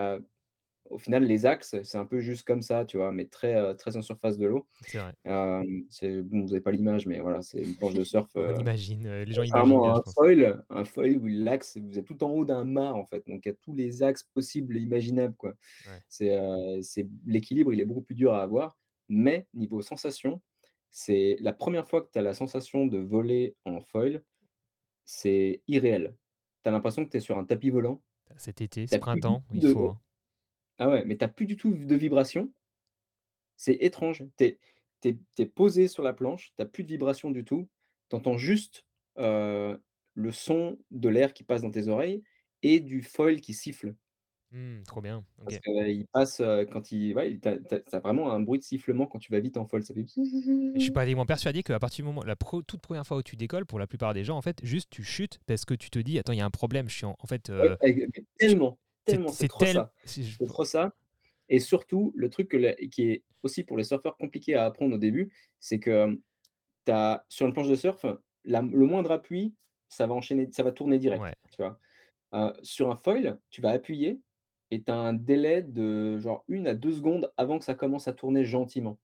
[0.90, 3.12] au final, les axes, c'est un peu juste comme ça, tu vois?
[3.12, 4.66] Mais très, heu, très en surface de l'eau.
[4.80, 5.12] C'est vrai.
[5.26, 8.54] Hem, c'est bon, vous avez pas l'image, mais voilà, c'est une planche de surf, On
[8.54, 12.06] heu imagine, euh, les gens imaginent je un foil, un foil où l'axe, vous êtes
[12.06, 14.76] tout en haut d'un mât, en fait, donc il y a tous les axes possibles
[14.76, 15.54] et imaginables, quoi.
[15.84, 16.02] Ouais.
[16.08, 18.78] C'est, heu, c'est l'équilibre, il est beaucoup plus dur à avoir,
[19.08, 20.42] mais niveau sensation,
[20.90, 24.24] c'est la première fois que tu as la sensation de voler en foil,
[25.06, 26.16] c'est irréel.
[26.66, 28.02] Tu as l'impression que tu es sur un tapis volant,
[28.34, 29.88] Cet été, ce printemps, il de faut.
[29.90, 30.00] hein.
[30.78, 32.52] ah ouais, mais tu as plus du tout de vibration,
[33.56, 34.24] c'est étrange.
[34.38, 34.58] Tu
[35.38, 37.68] es posé sur la planche, tu as plus de vibration du tout,
[38.10, 38.84] tu entends juste,
[39.18, 39.82] heu,
[40.14, 42.22] le son de l'air qui passe dans tes oreilles
[42.62, 43.94] et du foil qui siffle.
[44.52, 45.24] Hmm, trop bien.
[45.44, 45.60] Parce Ok.
[45.60, 48.64] qu'il passe, heu, quand il ouais, il tu as tu as vraiment un bruit de
[48.64, 50.04] sifflement quand tu vas vite en foil, ça fait
[50.74, 53.36] je suis pratiquement persuadé qu'à partir du moment, la pro- toute première fois où tu
[53.36, 55.98] décolles, pour la plupart des gens, en fait, juste tu chutes parce que tu te
[55.98, 56.88] dis, attends, il y a un problème.
[56.88, 59.66] Je suis en, en fait, Ouais, euh, mais tellement, c'est tellement, c'est c'est trop tel.
[59.66, 60.94] ça, c'est- je- c'est trop ça
[61.50, 64.96] et surtout le truc que la qui est aussi pour les surfeurs compliqué à apprendre
[64.96, 66.20] au début, c'est que,
[66.86, 68.06] tu as sur une planche de surf,
[68.44, 69.56] la le moindre appui,
[69.88, 71.36] ça va enchaîner ça va tourner direct, Ouais.
[71.50, 71.80] tu vois?
[72.34, 74.20] Heu, sur un foil, tu vas appuyer
[74.70, 78.08] et tu as un délai de genre 1 à 2 secondes avant que ça commence
[78.08, 78.98] à tourner gentiment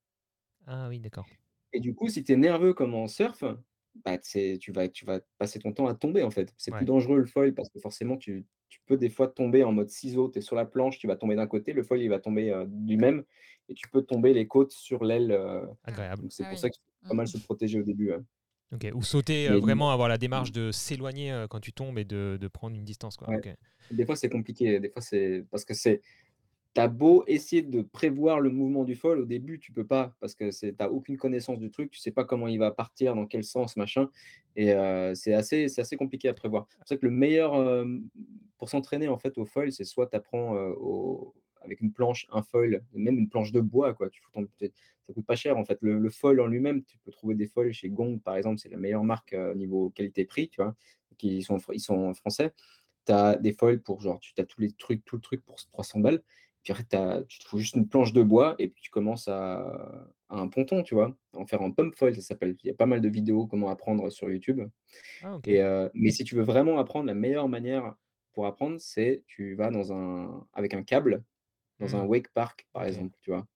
[0.66, 1.28] Ah oui, d'accord.
[1.72, 3.44] et du coup, si tu es nerveux comme en surf,
[4.04, 6.54] bah, c'est tu vas tu vas passer ton temps à tomber, en fait.
[6.58, 9.72] C'est plus dangereux le foil parce que forcément tu tu peux des fois tomber en
[9.72, 10.30] mode ciseau.
[10.30, 12.50] Tu es sur la planche, tu vas tomber d'un côté, le foil il va tomber,
[12.50, 13.24] heu, du même
[13.68, 15.30] et tu peux tomber les côtes sur l'aile,
[15.84, 16.22] Agréable.
[16.22, 16.58] donc c'est Ah pour oui.
[16.58, 17.16] ça qu'il faut pas Mmh.
[17.16, 18.12] mal se protéger au début.
[18.94, 22.38] Ou sauter, euh, vraiment avoir la démarche de s'éloigner euh, quand tu tombes et de,
[22.40, 23.16] de prendre une distance.
[23.16, 23.28] Quoi.
[23.28, 23.56] ouais,
[23.90, 26.00] des fois c'est compliqué, des fois c'est parce que c'est
[26.74, 30.34] Tu beau essayer de prévoir le mouvement du foil, au début, tu peux pas parce
[30.34, 33.26] que c'est tu aucune connaissance du truc, tu sais pas comment il va partir, dans
[33.26, 34.08] quel sens, machin
[34.56, 36.66] et heu, c'est assez c'est assez compliqué à prévoir.
[36.70, 37.52] C'est pour ça que le meilleur,
[38.58, 41.34] pour s'entraîner, en fait, au foil, c'est soit tu apprends, au
[41.64, 44.10] avec une planche, un foil, même une planche de bois, quoi.
[44.10, 44.46] Tu fous ton
[45.06, 45.78] ça coûte pas cher, en fait.
[45.82, 48.68] Le le foil en lui-même, tu peux trouver des foils chez Gong, par exemple, c'est
[48.68, 50.74] la meilleure marque, heu, niveau qualité-prix, tu vois?
[51.18, 52.52] Qui sont fr ils sont français.
[53.06, 55.56] Tu as des foils pour genre tu as tous les trucs tout le truc pour
[55.56, 56.22] 300 balles.
[56.62, 56.84] Puis après,
[57.28, 60.48] tu te fous juste une planche de bois et puis tu commences à à un
[60.48, 61.16] ponton, tu vois?
[61.34, 62.56] En faire un pump foil, ça s'appelle.
[62.62, 64.62] Il y a pas mal de vidéos comment apprendre sur YouTube
[65.20, 67.96] Ah, et heu, mais si tu veux vraiment apprendre, la meilleure manière
[68.32, 71.24] pour apprendre, c'est tu vas dans un avec un câble,
[71.80, 73.46] dans un Hmm, wake park, par exemple, tu vois?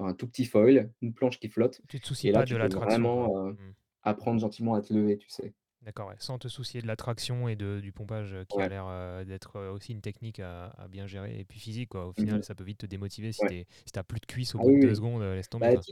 [0.00, 2.54] Un tout petit foil, une planche qui flotte Tu te soucies et là, pas de
[2.54, 3.10] tu peux l'attraction.
[3.10, 3.28] quoi.
[3.28, 3.72] vraiment, heu, Hmm.
[4.04, 5.54] apprendre gentiment à te lever, tu sais?
[5.82, 6.16] D'accord, ouais.
[6.18, 9.56] Sans te soucier de l'attraction et de, du pompage euh, qui a l'air euh, d'être
[9.56, 11.38] euh, aussi une technique à, à bien gérer.
[11.38, 12.06] Et puis physique, quoi.
[12.08, 13.46] Au Mmh final, ça peut vite te démotiver si Ouais.
[13.46, 14.96] tu si t'as plus de cuisse au Ah bout de deux oui.
[14.96, 15.82] secondes, euh, laisse tomber, Bah,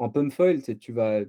[0.00, 1.20] en pump foil, tu vas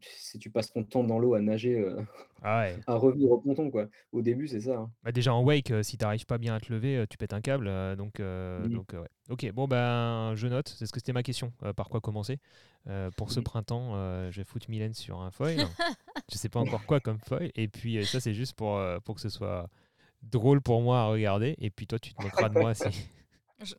[0.00, 1.98] si tu passes ton temps dans l'eau à nager, heu
[2.42, 2.84] Ah ouais.
[2.86, 3.88] À revenir au ponton, quoi.
[4.12, 4.92] Au début, c'est ça, hein.
[5.04, 7.32] Bah déjà en wake, euh, si t'arrives pas bien à te lever, euh, tu pètes
[7.32, 7.66] un câble.
[7.66, 8.68] euh, donc, euh, Mmh.
[8.68, 9.08] donc euh, ouais.
[9.30, 10.68] Ok, bon ben je note.
[10.78, 11.52] C'est ce que c'était ma question.
[11.64, 12.38] euh, par quoi commencer?
[12.88, 13.44] Euh, Pour ce Mmh.
[13.44, 15.68] printemps, euh, je vais foutre Mylène sur un foil.
[16.32, 17.50] je sais pas encore quoi comme foil.
[17.56, 19.68] Et puis euh, ça, c'est juste pour, euh, pour que ce soit
[20.22, 21.56] drôle pour moi à regarder.
[21.58, 22.90] Et puis toi, tu te moqueras de moi si.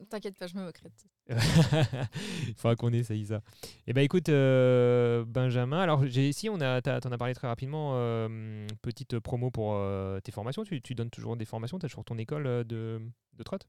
[0.09, 1.09] T'inquiète pas, je me moquerai de toi.
[2.47, 3.41] Il faudra qu'on essaye ça.
[3.87, 7.93] Eh ben écoute, euh, Benjamin, alors j'ai ici, on a, t'en as parlé très rapidement,
[7.95, 10.63] euh, petite promo pour euh, tes formations.
[10.63, 13.01] Tu, tu donnes toujours des formations, tu as toujours ton école de,
[13.33, 13.67] de trotte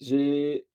[0.00, 0.66] J'ai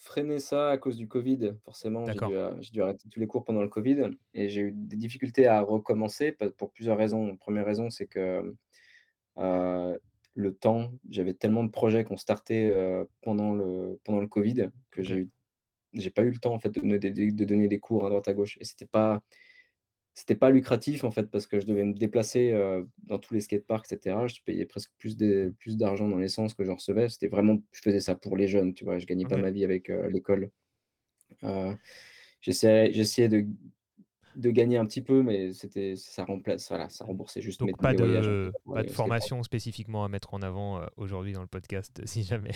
[0.00, 2.06] freiné ça à cause du covid, forcément.
[2.06, 2.30] J'ai D'accord.
[2.30, 4.96] dû, heu, j'ai dû arrêter tous les cours pendant le covid et j'ai eu des
[4.96, 7.36] difficultés à recommencer pour plusieurs raisons.
[7.36, 8.54] Première raison, c'est que,
[10.34, 12.72] le temps, j'avais tellement de projets qu'on startait,
[13.22, 15.04] pendant le pendant le covid que Ok.
[15.04, 15.28] j'ai
[15.94, 18.10] j'ai pas eu le temps, en fait, de donner des de donner des cours à
[18.10, 19.22] droite à gauche et c'était pas
[20.16, 22.52] C'était pas lucratif en fait parce que je devais me déplacer,
[23.04, 24.28] dans tous les skateparks et cetera.
[24.28, 27.08] Je payais presque plus de plus d'argent dans l'essence que j'en recevais.
[27.08, 28.98] C'était vraiment je faisais ça pour les jeunes, tu vois?
[28.98, 29.44] Je gagnais pas Ok.
[29.44, 30.50] ma vie avec, l'école.
[31.44, 31.76] Heu,
[32.42, 33.46] j'essayais j'essayais de
[34.36, 37.92] de gagner un petit peu, mais c'était ça remplace voilà, ça remboursait juste Donc pas
[37.92, 42.00] voyages de, pas de formation spécifiquement à mettre en avant euh, aujourd'hui dans le podcast,
[42.06, 42.52] si jamais.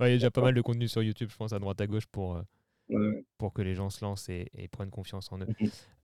[0.00, 1.86] Il y a déjà pas mal de contenu sur YouTube, je pense, à droite à
[1.86, 2.42] gauche pour, euh,
[2.88, 5.46] Ouais, pour que les gens se lancent et, et prennent confiance en eux.
[5.60, 5.70] Mmh mh.